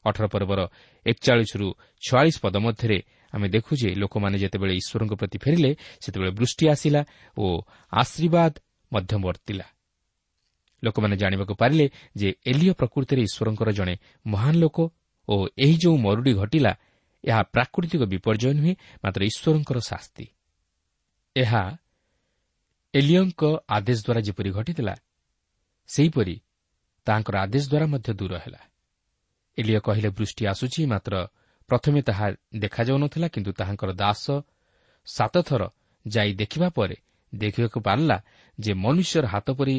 [0.05, 0.61] ଅଠର ପର୍ବର
[1.07, 1.67] ଏକଚାଳିଶରୁ
[2.09, 2.99] ଛୟାଳିଶ ପଦ ମଧ୍ୟରେ
[3.33, 5.71] ଆମେ ଦେଖୁ ଯେ ଲୋକମାନେ ଯେତେବେଳେ ଈଶ୍ୱରଙ୍କ ପ୍ରତି ଫେରିଲେ
[6.01, 7.03] ସେତେବେଳେ ବୃଷ୍ଟି ଆସିଲା
[7.37, 7.45] ଓ
[7.93, 8.53] ଆଶୀର୍ବାଦ
[8.93, 9.67] ମଧ୍ୟ ବର୍ତ୍ତିଲା।
[10.83, 13.95] ଲୋକମାନେ ଜାଣିବାକୁ ପାରିଲେ ଯେ ଏଲିଓ ପ୍ରକୃତିରେ ଈଶ୍ୱରଙ୍କର ଜଣେ
[14.27, 14.79] ମହାନ ଲୋକ
[15.29, 16.73] ଓ ଏହି ଯେଉଁ ମରୁଡ଼ି ଘଟିଲା
[17.25, 20.27] ଏହା ପ୍ରାକୃତିକ ବିପର୍ଯ୍ୟୟ ନୁହେଁ ମାତ୍ର ଈଶ୍ୱରଙ୍କର ଶାସ୍ତି।
[21.37, 21.63] ଏହା
[22.95, 24.95] ଏଲିଓଙ୍କ ଆଦେଶ ଦ୍ୱାରା ଯେପରି ଘଟିଥିଲା
[25.89, 26.35] ସେହିପରି
[27.07, 28.61] ତାହାଙ୍କର ଆଦେଶ ଦ୍ୱାରା ମଧ୍ୟ ଦୂର ହେଲା।
[29.59, 31.15] ଏଲିଓ କହିଲେ ବୃଷ୍ଟି ଆସୁଛି ମାତ୍ର
[31.69, 32.27] ପ୍ରଥମେ ତାହା
[32.63, 34.25] ଦେଖାଯାଉନଥିଲା କିନ୍ତୁ ତାହାଙ୍କର ଦାସ
[35.07, 35.63] ସାତଥର
[36.07, 36.97] ଯାଇ ଦେଖିବା ପରେ
[37.33, 38.17] ଦେଖିବାକୁ ପାରିଲା
[38.59, 39.77] ଯେ ମନୁଷ୍ୟର ହାତ ପରି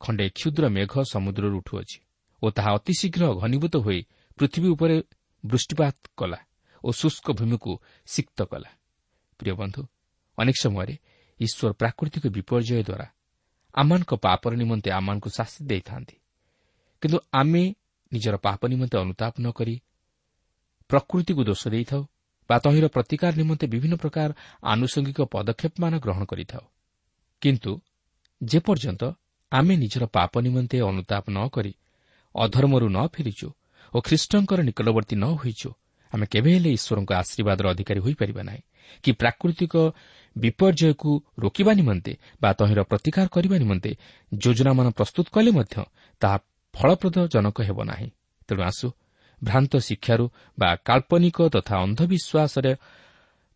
[0.00, 1.98] ଖଣ୍ଡେ କ୍ଷୁଦ୍ର ମେଘ ସମୁଦ୍ରରୁ ଉଠୁଅଛି
[2.42, 4.00] ଓ ତାହା ଅତିଶୀଘ୍ର ଘନୀଭୂତ ହୋଇ
[4.38, 4.96] ପୃଥିବୀ ଉପରେ
[5.44, 6.38] ବୃଷ୍ଟିପାତ କଲା
[6.84, 7.72] ଓ ଶୁଷ୍କ ଭୂମିକୁ
[8.06, 8.70] ସିକ୍ତ କଲା।
[9.40, 9.82] ପ୍ରିୟ ବନ୍ଧୁ
[10.38, 10.94] ଅନେକ ସମୟରେ
[11.40, 13.06] ଈଶ୍ୱର ପ୍ରାକୃତିକ ବିପର୍ଯ୍ୟୟ ଦ୍ୱାରା
[13.74, 16.16] ଆମମାନଙ୍କ ପାପର ନିମନ୍ତେ ଆମମାନଙ୍କୁ ଶାସ୍ତି ଦେଇଥାନ୍ତି।
[17.02, 17.64] କିନ୍ତୁ ଆମେ
[18.12, 19.74] ନିଜର ପାପ ନିମନ୍ତେ ଅନୁତାପ ନ କରି
[20.90, 22.02] ପ୍ରକୃତିକୁ ଦୋଷ ଦେଇଥାଉ
[22.50, 24.28] ବା ତହିଁର ପ୍ରତିକାର ନିମନ୍ତେ ବିଭିନ୍ନ ପ୍ରକାର
[24.72, 26.64] ଆନୁଷଙ୍ଗିକ ପଦକ୍ଷେପମାନ ଗ୍ରହଣ କରିଥାଉ।
[27.42, 27.72] କିନ୍ତୁ
[28.40, 29.02] ଯେପର୍ଯ୍ୟନ୍ତ
[29.52, 31.72] ଆମେ ନିଜର ପାପ ନିମନ୍ତେ ଅନୁତାପ ନ କରି
[32.34, 33.48] ଅଧର୍ମରୁ ନ ଫେରିଛୁ
[33.92, 35.70] ଓ ଖ୍ରୀଷ୍ଟଙ୍କର ନିକଟବର୍ତ୍ତୀ ନ ହୋଇଛୁ
[36.12, 38.62] ଆମେ କେବେ ହେଲେ ଈଶ୍ୱରଙ୍କ ଆଶୀର୍ବାଦର ଅଧିକାରୀ ହୋଇପାରିବା ନାହିଁ
[39.04, 39.74] କି ପ୍ରାକୃତିକ
[40.36, 43.90] ବିପର୍ଯ୍ୟୟକୁ ରୋକିବା ନିମନ୍ତେ ବା ତହିଁର ପ୍ରତିକାର କରିବା ନିମନ୍ତେ
[44.32, 45.76] ଯୋଜନାମାନ ପ୍ରସ୍ତୁତ କଲେ ମଧ୍ୟ
[46.22, 46.38] ତାହା
[46.74, 48.08] ଫଳପ୍ରଦ ଜନକ ହେବ ନାହିଁ।
[48.48, 48.86] ତେଣୁ ଆସୁ
[49.44, 50.24] ଭ୍ରାନ୍ତ ଶିକ୍ଷାରୁ
[50.58, 52.72] ବା କାଳ୍ପନିକ ତଥା ଅନ୍ଧବିଶ୍ୱାସରେ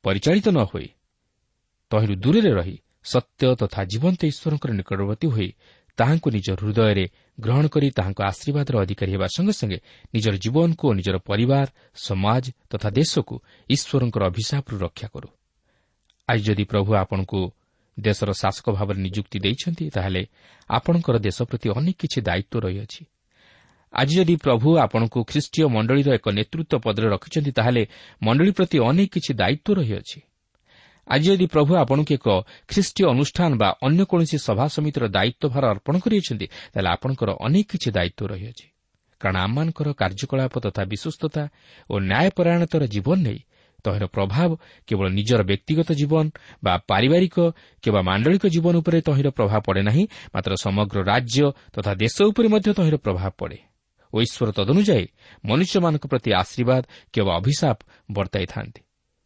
[0.04, 0.88] ପରିଚାଳିତ ନ ହୋଇ
[1.90, 5.50] ତହିଁରୁ ଦୂରରେ ରହି ସତ୍ୟ ତଥା ଜୀବନ୍ତ ଈଶ୍ୱରଙ୍କର ନିକଟବର୍ତ୍ତୀ ହୋଇ
[5.98, 7.04] ତାହାଙ୍କୁ ନିଜ ହୃଦୟରେ
[7.40, 9.78] ଗ୍ରହଣ କରି ତାହାଙ୍କ ଆଶୀର୍ବାଦର ଅଧିକାରୀ ହେବା ସଙ୍ଗେ ସଙ୍ଗେ
[10.14, 11.66] ନିଜର ଜୀବନକୁ ଓ ନିଜର ପରିବାର
[12.06, 13.34] ସମାଜ ତଥା ଦେଶକୁ
[13.70, 15.28] ଈଶ୍ୱରଙ୍କର ଅଭିଶାପରୁ ରକ୍ଷା କରୁ।
[16.28, 17.40] ଆଜି ଯଦି ପ୍ରଭୁ ଆପଣଙ୍କୁ
[17.96, 20.22] ଦେଶର ଶାସକ ଭାବରେ ନିଯୁକ୍ତି ଦେଇଛନ୍ତି ତାହେଲେ
[20.70, 23.02] ଆପଣଙ୍କର ଦେଶ ପ୍ରତି ଅନେକ କିଛି ଦାୟିତ୍ୱ ରହିଅଛି।
[23.94, 27.82] ଆଜି ଯଦି ପ୍ରଭୁ ଆପଣଙ୍କୁ ଖ୍ରୀଷ୍ଟୀୟ ମଣ୍ଡଳୀର ଏକ ନେତୃତ୍ୱ ପଦରେ ରଖିଛନ୍ତି ତାହେଲେ
[28.22, 30.18] ମଣ୍ଡଳୀ ପ୍ରତି ଅନେକ କିଛି ଦାୟିତ୍ୱ ରହିଅଛି।
[31.08, 32.28] ଆଜି ଯଦି ପ୍ରଭୁ ଆପଣଙ୍କୁ ଏକ
[32.70, 38.28] ଖ୍ରୀଷ୍ଟୀୟ ଅନୁଷ୍ଠାନ ବା ଅନ୍ୟ କୌଣସି ସଭା ସମିତିର ଦାୟିତ୍ୱଭାର ଅର୍ପଣ କରିଅଛନ୍ତି ତାହେଲେ ଆପଣଙ୍କର ଅନେକ କିଛି ଦାୟିତ୍ୱ
[38.32, 38.66] ରହିଅଛି।
[39.20, 41.42] କାରଣ ଆମମାନଙ୍କର କାର୍ଯ୍ୟକଳାପ ତଥା ବିଶ୍ୱସ୍ତତା
[41.90, 43.40] ଓ ନ୍ୟାୟପରାୟଣତାର ଜୀବନ ନେଇ
[43.86, 44.50] ତହିଁର ପ୍ରଭାବ
[44.88, 46.24] କେବଳ ନିଜର ବ୍ୟକ୍ତିଗତ ଜୀବନ
[46.64, 47.36] ବା ପାରିବାରିକ
[47.84, 51.44] କିମ୍ବା ମାଣ୍ଡଳିକ ଜୀବନ ଉପରେ ତହିଁର ପ୍ରଭାବ ପଡ଼େ ନାହିଁ ମାତ୍ର ସମଗ୍ର ରାଜ୍ୟ
[51.74, 53.58] ତଥା ଦେଶ ଉପରେ ମଧ୍ୟ ତହିଁର ପ୍ରଭାବ ପଡ଼େ।
[54.12, 55.06] ଓ ଈଶ୍ୱର ତଦନୁଯାୟୀ
[55.44, 57.78] ମନୁଷ୍ୟମାନଙ୍କ ପ୍ରତି ଆଶୀର୍ବାଦ କିମ୍ବା ଅଭିଶାପ
[58.16, 58.80] ବର୍ତ୍ତାଇଥାନ୍ତି।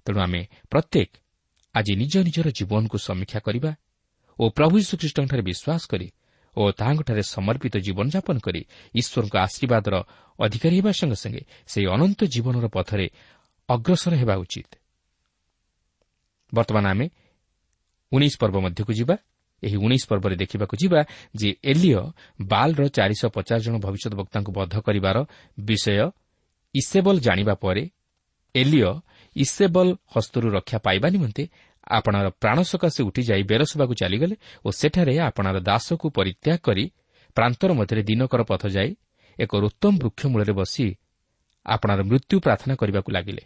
[0.06, 0.40] ତେଣୁ ଆମେ
[0.72, 1.10] ପ୍ରତ୍ୟେକ
[1.74, 3.70] ଆଜି ନିଜ ନିଜର ଜୀବନକୁ ସମୀକ୍ଷା କରିବା
[4.38, 6.08] ଓ ପ୍ରଭୁ ଯୀଶୁଖ୍ରୀଷ୍ଟଙ୍କଠାରେ ବିଶ୍ୱାସ କରି
[6.56, 8.60] ଓ ତାହାଙ୍କଠାରେ ସମର୍ପିତ ଜୀବନଯାପନ କରି
[8.94, 9.94] ଈଶ୍ୱରଙ୍କ ଆଶୀର୍ବାଦର
[10.38, 13.06] ଅଧିକାରୀ ହେବା ସଙ୍ଗେ ସଙ୍ଗେ ସେହି ଅନନ୍ତ ଜୀବନର ପଥରେ
[13.74, 14.70] ଅଗ୍ରସର ହେବା ଉଚିତ।
[16.52, 17.06] ବର୍ତ୍ତମାନ ଆମେ
[18.12, 19.16] ଉଣେଇଶ ପର୍ବ ମଧ୍ୟକୁ ଯିବା।
[19.62, 21.00] ଏହି ଉଣେଇଶ ପର୍ବରେ ଦେଖିବାକୁ ଯିବା
[21.36, 22.02] ଯେ ଏଲିଓ
[22.42, 25.16] ବାଲ୍ର ଚାରିଶହ ପଚାଶ ଜଣ ଭବିଷ୍ୟତ ବକ୍ତାଙ୍କୁ ବଦ୍ଧ କରିବାର
[25.60, 26.10] ବିଷୟ
[26.74, 27.82] ଇସେବଲ ଜାଣିବା ପରେ
[28.54, 28.90] ଏଲିଓ
[29.36, 31.44] ଇସେବଲ ହସ୍ତରୁ ରକ୍ଷା ପାଇବା ନିମନ୍ତେ
[31.90, 36.84] ଆପଣାର ପ୍ରାଣ ସକାଶେ ଉଠିଯାଇ ବେରସବାକୁ ଚାଲିଗଲେ ଓ ସେଠାରେ ଆପଣାର ଦାସକୁ ପରିତ୍ୟାଗ କରି
[37.36, 38.90] ପ୍ରାନ୍ତର ମଧ୍ୟରେ ଦିନକର ପଥ ଯାଇ
[39.38, 40.86] ଏକ ଉତ୍ତମ ବୃକ୍ଷ ମୂଳରେ ବସି
[41.66, 43.42] ଆପଣାର ମୃତ୍ୟୁ ପ୍ରାର୍ଥନା କରିବାକୁ ଲାଗିଲେ।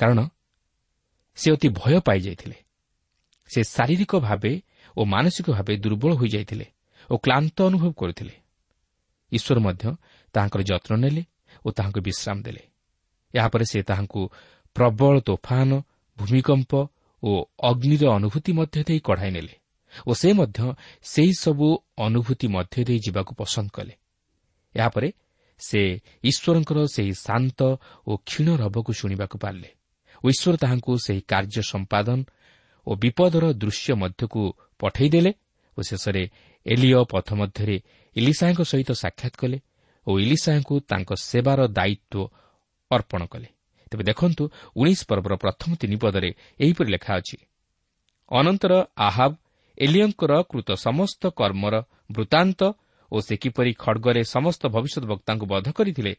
[0.00, 0.20] କାରଣ
[1.38, 2.58] ସେ ଅତି ଭୟ ପାଇଯାଇଥିଲେ।
[3.50, 4.52] ସେ ଶାରୀରିକ ଭାବେ
[4.96, 6.66] ଓ ମାନସିକ ଭାବେ ଦୁର୍ବଳ ହୋଇଯାଇଥିଲେ
[7.10, 8.34] ଓ କ୍ଲାନ୍ତ ଅନୁଭବ କରୁଥିଲେ।
[9.32, 9.84] ଈଶ୍ୱର ମଧ୍ୟ
[10.34, 11.22] ତାହାଙ୍କର ଯତ୍ନ ନେଲେ
[11.64, 12.62] ଓ ତାହାଙ୍କୁ ବିଶ୍ରାମ ଦେଲେ।
[13.34, 14.20] ଏହାପରେ ସେ ତାହାଙ୍କୁ
[14.76, 15.70] ପ୍ରବଳ ତୋଫାନ
[16.18, 16.72] ଭୂମିକମ୍ପ
[17.22, 17.30] ଓ
[17.62, 19.54] ଅଗ୍ନିର ଅନୁଭୂତି ମଧ୍ୟ ଦେଇ କଢ଼ାଇ ନେଲେ
[20.06, 20.60] ଓ ସେ ମଧ୍ୟ
[21.04, 21.66] ସେହିସବୁ
[21.98, 23.94] ଅନୁଭୂତି ମଧ୍ୟ ଦେଇ ଯିବାକୁ ପସନ୍ଦ କଲେ।
[24.74, 25.08] ଏହାପରେ
[25.60, 25.80] ସେ
[26.24, 27.60] ଈଶ୍ୱରଙ୍କର ସେହି ଶାନ୍ତ
[28.06, 29.70] ଓ କ୍ଷୀଣ ରବକୁ ଶୁଣିବାକୁ ପାରିଲେ।
[30.24, 32.18] ଈଶ୍ୱର ତାହାଙ୍କୁ ସେହି କାର୍ଯ୍ୟ ସମ୍ପାଦନ
[32.86, 34.42] ଓ ବିପଦର ଦୃଶ୍ୟ ମଧ୍ୟକୁ
[34.80, 35.32] ପଠାଇଦେଲେ
[35.76, 36.22] ଓ ଶେଷରେ
[36.66, 37.76] ଏଲିଓ ପଥ ମଧ୍ୟରେ
[38.16, 39.58] ଇଲିସାଙ୍କ ସହିତ ସାକ୍ଷାତ କଲେ
[40.06, 42.30] ଓ ଇଲିସାଙ୍କୁ ତାଙ୍କ ସେବାର ଦାୟିତ୍ୱ
[42.90, 43.48] ଅର୍ପଣ କଲେ।
[43.90, 44.42] ତେବେ ଦେଖନ୍ତୁ
[44.76, 46.30] ଉଣେଇଶ ପର୍ବର ପ୍ରଥମ ତିନି ପଦରେ
[46.62, 47.36] ଏହିପରି ଲେଖା ଅଛି
[48.30, 48.72] ଅନନ୍ତର
[49.08, 49.32] ଆହାବ
[49.78, 51.74] ଏଲିଓଙ୍କର କୃତ ସମସ୍ତ କର୍ମର
[52.14, 52.60] ବୃତ୍ତାନ୍ତ
[53.12, 56.12] ଓ ସେ କିପରି ଖଡ଼ଗରେ ସମସ୍ତ ଭବିଷ୍ୟତ ବକ୍ତାଙ୍କୁ ବଧ କରିଥିଲେ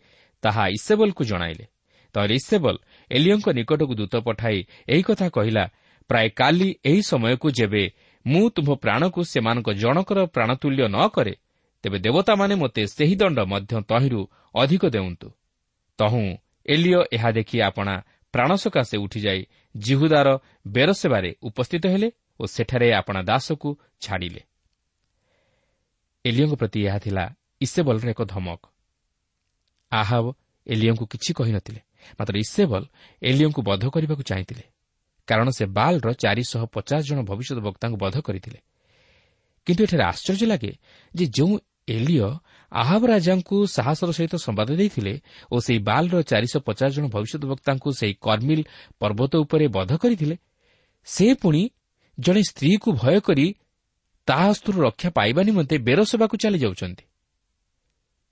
[0.44, 1.66] ତାହା ଇସେବଲକୁ ଜଣାଇଲେ।
[2.14, 2.76] ତାହେଲେ ଇସେବଲ
[3.12, 5.64] ଏଲିଓଙ୍କ ନିକଟକୁ ଦୂତ ପଠାଇ ଏହି କଥା କହିଲା
[6.10, 7.84] ପ୍ରାୟ କାଲି ଏହି ସମୟକୁ ଯେବେ
[8.26, 11.34] ମୁଁ ତୁମ୍ଭ ପ୍ରାଣକୁ ସେମାନଙ୍କ ଜଣକର ପ୍ରାଣତୁଲ୍ୟ ନ କରେ
[11.84, 14.22] ତେବେ ଦେବତାମାନେ ମୋତେ ସେହି ଦଣ୍ଡ ମଧ୍ୟ ତହିଁରୁ
[14.56, 15.28] ଅଧିକ ଦେଉନ୍ତୁ।
[15.98, 17.94] ତହୁଁ ଏଲିଓ ଏହା ଦେଖି ଆପଣା
[18.34, 19.42] ପ୍ରାଣ ସକାଶେ ଉଠିଯାଇ
[19.78, 20.28] ଜିହୁଦାର
[20.68, 23.70] ବେରସେବାରେ ଉପସ୍ଥିତ ହେଲେ ଓ ସେଠାରେ ଆପଣା ଦାସକୁ
[24.02, 24.42] ଛାଡ଼ିଲେ।
[26.26, 27.24] ଏଲିଓଙ୍କ ପ୍ରତି ଏହା ଥିଲା
[27.62, 28.62] ଇସେବଲର ଏକ ଧମକ।
[29.92, 30.26] ଆହାବ
[30.68, 31.82] ଏଲିଓଙ୍କୁ କିଛି କହିନଥିଲେ।
[32.20, 32.84] ମାତ୍ର ଇସେବଲ
[33.22, 34.64] ଏଲିଓଙ୍କୁ ବଧ କରିବାକୁ ଚାହିଁଥିଲେ।
[35.28, 38.60] କାରଣ ସେ ବାଲ୍ର ଚାରିଶହ ପଚାଶ ଜଣ ଭବିଷ୍ୟତ ବକ୍ତାଙ୍କୁ ବଧ କରିଥିଲେ।
[39.68, 40.72] କିନ୍ତୁ ଏଠାରେ ଆଶ୍ଚର୍ଯ୍ୟ ଲାଗେ
[41.16, 41.54] ଯେ ଯେଉଁ
[41.88, 42.30] ଏଲିଓ
[42.72, 45.14] ଆହାବ ରାଜାଙ୍କୁ ସାହସର ସହିତ ସମ୍ବାଦ ଦେଇଥିଲେ
[45.52, 48.64] ଓ ସେହି ବାଲ୍ର ଚାରିଶହ ପଚାଶ ଜଣ ଭବିଷ୍ୟତ ବକ୍ତାଙ୍କୁ ସେହି କର୍ମିଲ୍
[49.00, 50.36] ପର୍ବତ ଉପରେ ବଧ କରିଥିଲେ
[51.08, 51.70] ସେ ପୁଣି
[52.20, 53.46] ଜଣେ ସ୍ତ୍ରୀକୁ ଭୟ କରି
[54.28, 57.04] ତାହା ହସ୍ତରୁ ରକ୍ଷା ପାଇବା ନିମନ୍ତେ ବେରସବାକୁ ଚାଲିଯାଉଛନ୍ତି।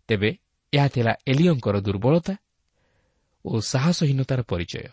[0.07, 0.29] ତେବେ
[0.73, 2.33] ଏହା ଥିଲା ଏଲିଓଙ୍କର ଦୁର୍ବଳତା
[3.49, 4.89] ଓ ସାହସହୀନତାର ପରିଚୟ।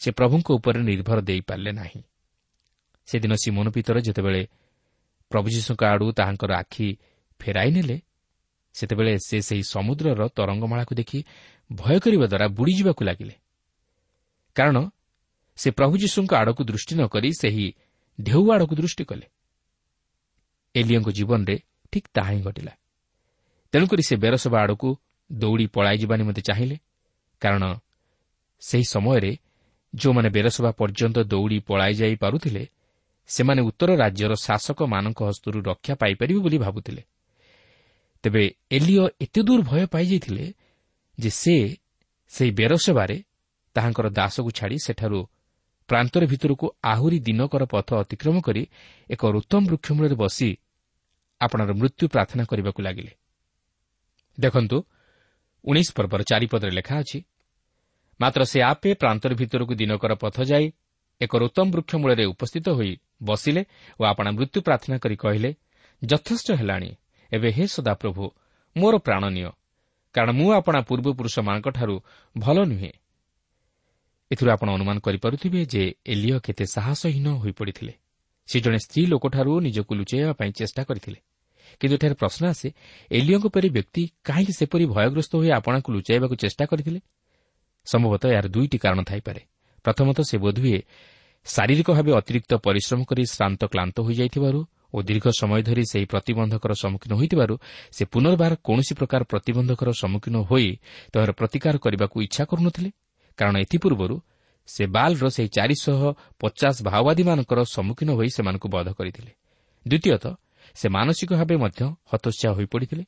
[0.00, 2.02] ସେ ପ୍ରଭୁଙ୍କ ଉପରେ ନିର୍ଭର ଦେଇପାରିଲେ ନାହିଁ।
[3.08, 4.42] ସେଦିନ ସିମୋନ ପିତର ଯେତେବେଳେ
[5.30, 6.88] ପ୍ରଭୁ ଯୀଶୁଙ୍କ ଆଡ଼ୁ ତାହାଙ୍କର ଆଖି
[7.40, 7.96] ଫେରାଇ ନେଲେ
[8.74, 11.18] ସେତେବେଳେ ସେ ସେହି ସମୁଦ୍ରର ତରଙ୍ଗମାଳାକୁ ଦେଖି
[11.72, 13.34] ଭୟ କରିବା ଦ୍ୱାରା ବୁଡ଼ିଯିବାକୁ ଲାଗିଲେ।
[14.56, 14.76] କାରଣ
[15.56, 17.66] ସେ ପ୍ରଭୁ ଯୀଶୁଙ୍କ ଆଡ଼କୁ ଦୃଷ୍ଟି ନ କରି ସେହି
[18.20, 19.26] ଢେଉ ଆଡ଼କୁ ଦୃଷ୍ଟି କଲେ।
[20.74, 21.56] ଏଲିଓଙ୍କ ଜୀବନରେ
[21.92, 22.72] ଠିକ୍ ତାହା ହିଁ ଘଟିଲା।
[23.72, 24.88] ତେଣୁକରି ସେ ବେରସଭା ଆଡ଼କୁ
[25.32, 26.76] ଦୌଡ଼ି ପଳାଇଯିବା ନିମନ୍ତେ ଚାହିଁଲେ।
[27.40, 27.64] କାରଣ
[28.62, 29.32] ସେହି ସମୟରେ
[29.94, 32.62] ଯେଉଁମାନେ ବେରସଭା ପର୍ଯ୍ୟନ୍ତ ଦୌଡ଼ି ପଳାଇ ଯାଇପାରୁଥିଲେ
[33.28, 37.02] ସେମାନେ ଉତ୍ତର ରାଜ୍ୟର ଶାସକମାନଙ୍କ ହସ୍ତରୁ ରକ୍ଷା ପାଇପାରିବେ ବୋଲି ଭାବୁଥିଲେ।
[38.24, 40.46] ତେବେ ଏଲିଓ ଏତେ ଦୂର ଭୟ ପାଇଯାଇଥିଲେ
[41.18, 41.54] ଯେ ସେ
[42.32, 43.16] ସେହି ବେରସଭାରେ
[43.76, 45.20] ତାହାଙ୍କର ଦାସକୁ ଛାଡ଼ି ସେଠାରୁ
[45.88, 48.62] ପ୍ରାନ୍ତର ଭିତରକୁ ଆହୁରି ଦିନକର ପଥ ଅତିକ୍ରମ କରି
[49.10, 50.50] ଏକ ରୁତ୍ତମ ବୃକ୍ଷମୂଳରେ ବସି
[51.40, 53.12] ଆପଣର ମୃତ୍ୟୁ ପ୍ରାର୍ଥନା କରିବାକୁ ଲାଗିଲେ।
[54.38, 54.76] ଦେଖନ୍ତୁ
[55.64, 57.18] ଉଣେଇଶ ପର୍ବର ଚାରିପଦରେ ଲେଖା ଅଛି
[58.20, 60.72] ମାତ୍ର ସେ ଆପେ ପ୍ରାନ୍ତର ଭିତରକୁ ଦିନକର ପଥ ଯାଇ
[61.20, 63.64] ଏକ ରୁତ୍ତମ ବୃକ୍ଷ ମୂଳରେ ଉପସ୍ଥିତ ହୋଇ ବସିଲେ
[64.00, 65.54] ଓ ଆପଣା ମୃତ୍ୟୁ ପ୍ରାର୍ଥନା କରି କହିଲେ
[66.04, 66.90] ଯଥେଷ୍ଟ ହେଲାଣି।
[67.32, 68.30] ଏବେ ହେ ସଦାପ୍ରଭୁ
[68.76, 69.50] ମୋର ପ୍ରାଣ ନିଅ।
[70.14, 72.00] କାରଣ ମୁଁ ଆପଣା ପୂର୍ବପୁରୁଷମାନଙ୍କଠାରୁ
[72.38, 72.92] ଭଲ ନୁହେଁ।
[74.32, 77.92] ଏଥିରୁ ଆପଣ ଅନୁମାନ କରିପାରୁଥିବେ ଯେ ଏଲିଓ କେତେ ସାହସହୀନ ହୋଇପଡ଼ିଥିଲେ।
[78.46, 81.18] ସେ ଜଣେ ସ୍ତ୍ରୀ ଲୋକଠାରୁ ନିଜକୁ ଲୁଚାଇବା ପାଇଁ ଚେଷ୍ଟା କରିଥିଲେ।
[81.80, 82.68] କିନ୍ତୁ ଏଠାରେ ପ୍ରଶ୍ନ ଆସେ
[83.10, 87.00] ଏଲିଓଙ୍କ ପରି ବ୍ୟକ୍ତି କାହିଁକି ସେପରି ଭୟଗ୍ରସ୍ତ ହୋଇ ଆପଣଙ୍କୁ ଲୁଚାଇବାକୁ ଚେଷ୍ଟା କରିଥିଲେ?
[87.86, 89.40] ସମ୍ଭବତଃ ଏହାର ଦୁଇଟି କାରଣ ଥାଇପାରେ।
[89.84, 90.80] ପ୍ରଥମତଃ ସେ ବୋଧହୁଏ
[91.46, 94.60] ଶାରୀରିକ ଭାବେ ଅତିରିକ୍ତ ପରିଶ୍ରମ କରି ଶ୍ରାନ୍ତ କ୍ଲାନ୍ତ ହୋଇଯାଇଥିବାରୁ
[94.94, 97.54] ଓ ଦୀର୍ଘ ସମୟ ଧରି ସେହି ପ୍ରତିବନ୍ଧକର ସମ୍ମୁଖୀନ ହୋଇଥିବାରୁ
[97.96, 100.68] ସେ ପୁନର୍ବାର କୌଣସି ପ୍ରକାର ପ୍ରତିବନ୍ଧକର ସମ୍ମୁଖୀନ ହୋଇ
[101.12, 102.90] ତହିଁର ପ୍ରତିକାର କରିବାକୁ ଇଚ୍ଛା କରୁନଥିଲେ।
[103.38, 104.16] କାରଣ ଏଥିପୂର୍ବରୁ
[104.68, 106.00] ସେ ବାଲ୍ର ସେହି ଚାରିଶହ
[106.40, 109.32] ପଚାଶ ମାଓବାଦୀମାନଙ୍କର ସମ୍ମୁଖୀନ ହୋଇ ସେମାନଙ୍କୁ ବଧ କରିଥିଲେ।
[109.86, 110.34] ଦ୍ୱିତୀୟତଃ
[110.76, 113.04] ସେ ମାନସିକ ଭାବେ ମଧ୍ୟ ହତୋତ୍ସାହ ହୋଇପଡ଼ିଥିଲେ।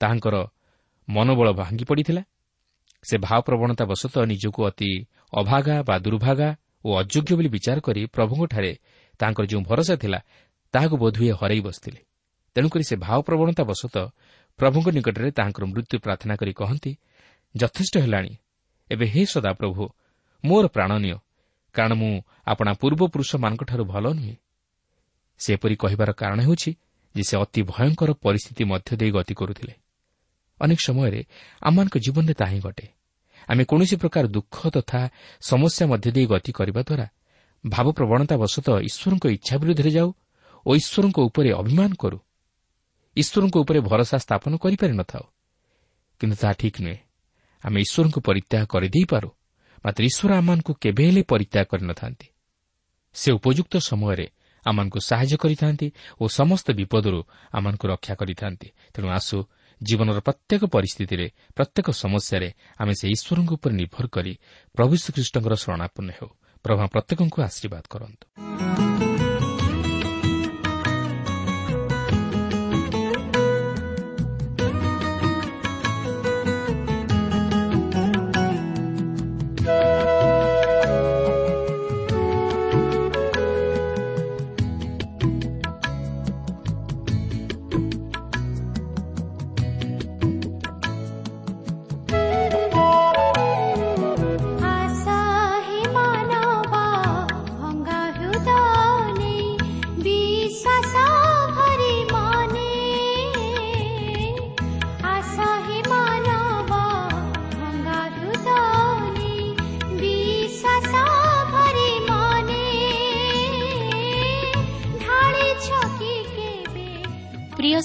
[0.00, 0.36] ତାହାଙ୍କର
[1.08, 2.22] ମନୋବଳ ଭାଙ୍ଗି ପଡ଼ିଥିଲା
[3.02, 4.90] ସେ ଭାବପ୍ରବଣତା ବଶତଃ ନିଜକୁ ଅତି
[5.32, 6.48] ଅଭାଗା ବା ଦୁର୍ଭାଗା
[6.84, 8.72] ଓ ଅଯୋଗ୍ୟ ବୋଲି ବିଚାର କରି ପ୍ରଭୁଙ୍କଠାରେ
[9.20, 10.20] ତାଙ୍କର ଯେଉଁ ଭରସା ଥିଲା
[10.74, 12.00] ତାହାକୁ ବୋଧହୁଏ ହରାଇ ବସିଥିଲେ।
[12.56, 14.04] ତେଣୁକରି ସେ ଭାବପ୍ରବଣତା ବଶତଃ
[14.58, 16.92] ପ୍ରଭୁଙ୍କ ନିକଟରେ ତାହାଙ୍କର ମୃତ୍ୟୁ ପ୍ରାର୍ଥନା କରି କହନ୍ତି
[17.54, 18.32] ଯଥେଷ୍ଟ ହେଲାଣି।
[18.90, 19.84] ଏବେ ହେ ସଦାପ୍ରଭୁ
[20.44, 21.16] ମୋର ପ୍ରାଣ ନିଅ
[21.74, 22.12] କାରଣ ମୁଁ
[22.46, 24.36] ଆପଣା ପୂର୍ବପୁରୁଷମାନଙ୍କଠାରୁ ଭଲ ନୁହେଁ।
[25.40, 26.70] ସେପରି କହିବାର କାରଣ ହେଉଛି
[27.14, 29.74] ଯେ ସେ ଅତି ଭୟଙ୍କର ପରିସ୍ଥିତି ମଧ୍ୟ ଦେଇ ଗତି କରୁଥିଲେ।
[30.60, 31.20] ଅନେକ ସମୟରେ
[31.62, 32.86] ଆମମାନଙ୍କ ଜୀବନରେ ତାହା ହିଁ ଘଟେ।
[33.48, 35.00] ଆମେ କୌଣସି ପ୍ରକାର ଦୁଃଖ ତଥା
[35.40, 37.06] ସମସ୍ୟା ମଧ୍ୟ ଦେଇ ଗତି କରିବା ଦ୍ୱାରା
[37.64, 40.08] ଭାବପ୍ରବଣତା ବଶତଃ ଈଶ୍ୱରଙ୍କ ଇଚ୍ଛା ବିରୁଦ୍ଧରେ ଯାଉ
[40.66, 42.18] ଓ ଈଶ୍ୱରଙ୍କ ଉପରେ ଅଭିମାନ କରୁ।
[43.16, 45.24] ଈଶ୍ୱରଙ୍କ ଉପରେ ଭରସା ସ୍ଥାପନ କରିପାରିନଥାଉ
[46.20, 46.98] କିନ୍ତୁ ତାହା ଠିକ୍ ନୁହେଁ।
[47.64, 49.28] ଆମେ ଈଶ୍ୱରଙ୍କୁ ପରିତ୍ୟାଗ କରିଦେଇପାରୁ
[49.84, 52.26] ମାତ୍ର ଈଶ୍ୱର ଆମମାନଙ୍କୁ କେବେ ହେଲେ ପରିତ୍ୟାଗ କରିନଥାନ୍ତି
[53.16, 54.26] ସେ ଉପଯୁକ୍ତ ସମୟରେ
[54.66, 55.86] ଆମମାନଙ୍କୁ ସାହାଯ୍ୟ କରିଥାନ୍ତି
[56.20, 57.20] ଓ ସମସ୍ତ ବିପଦରୁ
[57.56, 59.36] ଆମମାନଙ୍କୁ ରକ୍ଷା କରିଥାନ୍ତି। ତେଣୁ ଆସୁ
[59.82, 64.32] ଜୀବନର ପ୍ରତ୍ୟେକ ପରିସ୍ଥିତିରେ ପ୍ରତ୍ୟେକ ସମସ୍ୟାରେ ଆମେ ସେ ଈଶ୍ୱରଙ୍କ ଉପରେ ନିର୍ଭର କରି
[64.76, 66.30] ପ୍ରଭୁ ଶ୍ରୀକୃଷ୍ଣଙ୍କର ଶରଣାପନ୍ନ ହେଉ।
[66.64, 69.09] ପ୍ରଭା ପ୍ରତ୍ୟେକଙ୍କୁ ଆଶୀର୍ବାଦ କରନ୍ତୁ।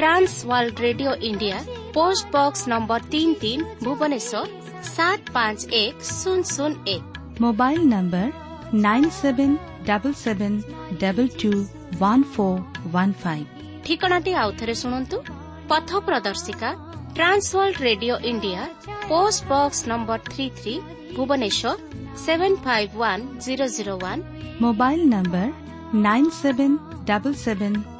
[0.00, 1.58] Trans world radio India
[1.96, 4.46] post box number তিন তিন ভুবনেশ্বর
[4.94, 7.04] সাত পাঁচ এক শূন্য শূন্য এক
[7.40, 8.26] mobile number
[8.84, 9.50] nine seven
[9.88, 10.52] double seven
[11.02, 11.50] double two
[12.00, 12.54] one four
[12.86, 13.44] one five
[13.84, 15.16] ঠিকনাটি আউথরে শুণন্তু
[15.68, 16.70] পথ প্রদর্শিকা
[17.16, 18.62] trans world radio India
[19.08, 20.74] post box number three three
[21.16, 21.76] Bhubaneswar
[22.26, 24.18] seven five one zero zero one
[24.64, 25.46] mobile number
[26.04, 26.70] nine seven
[27.06, 27.72] double seven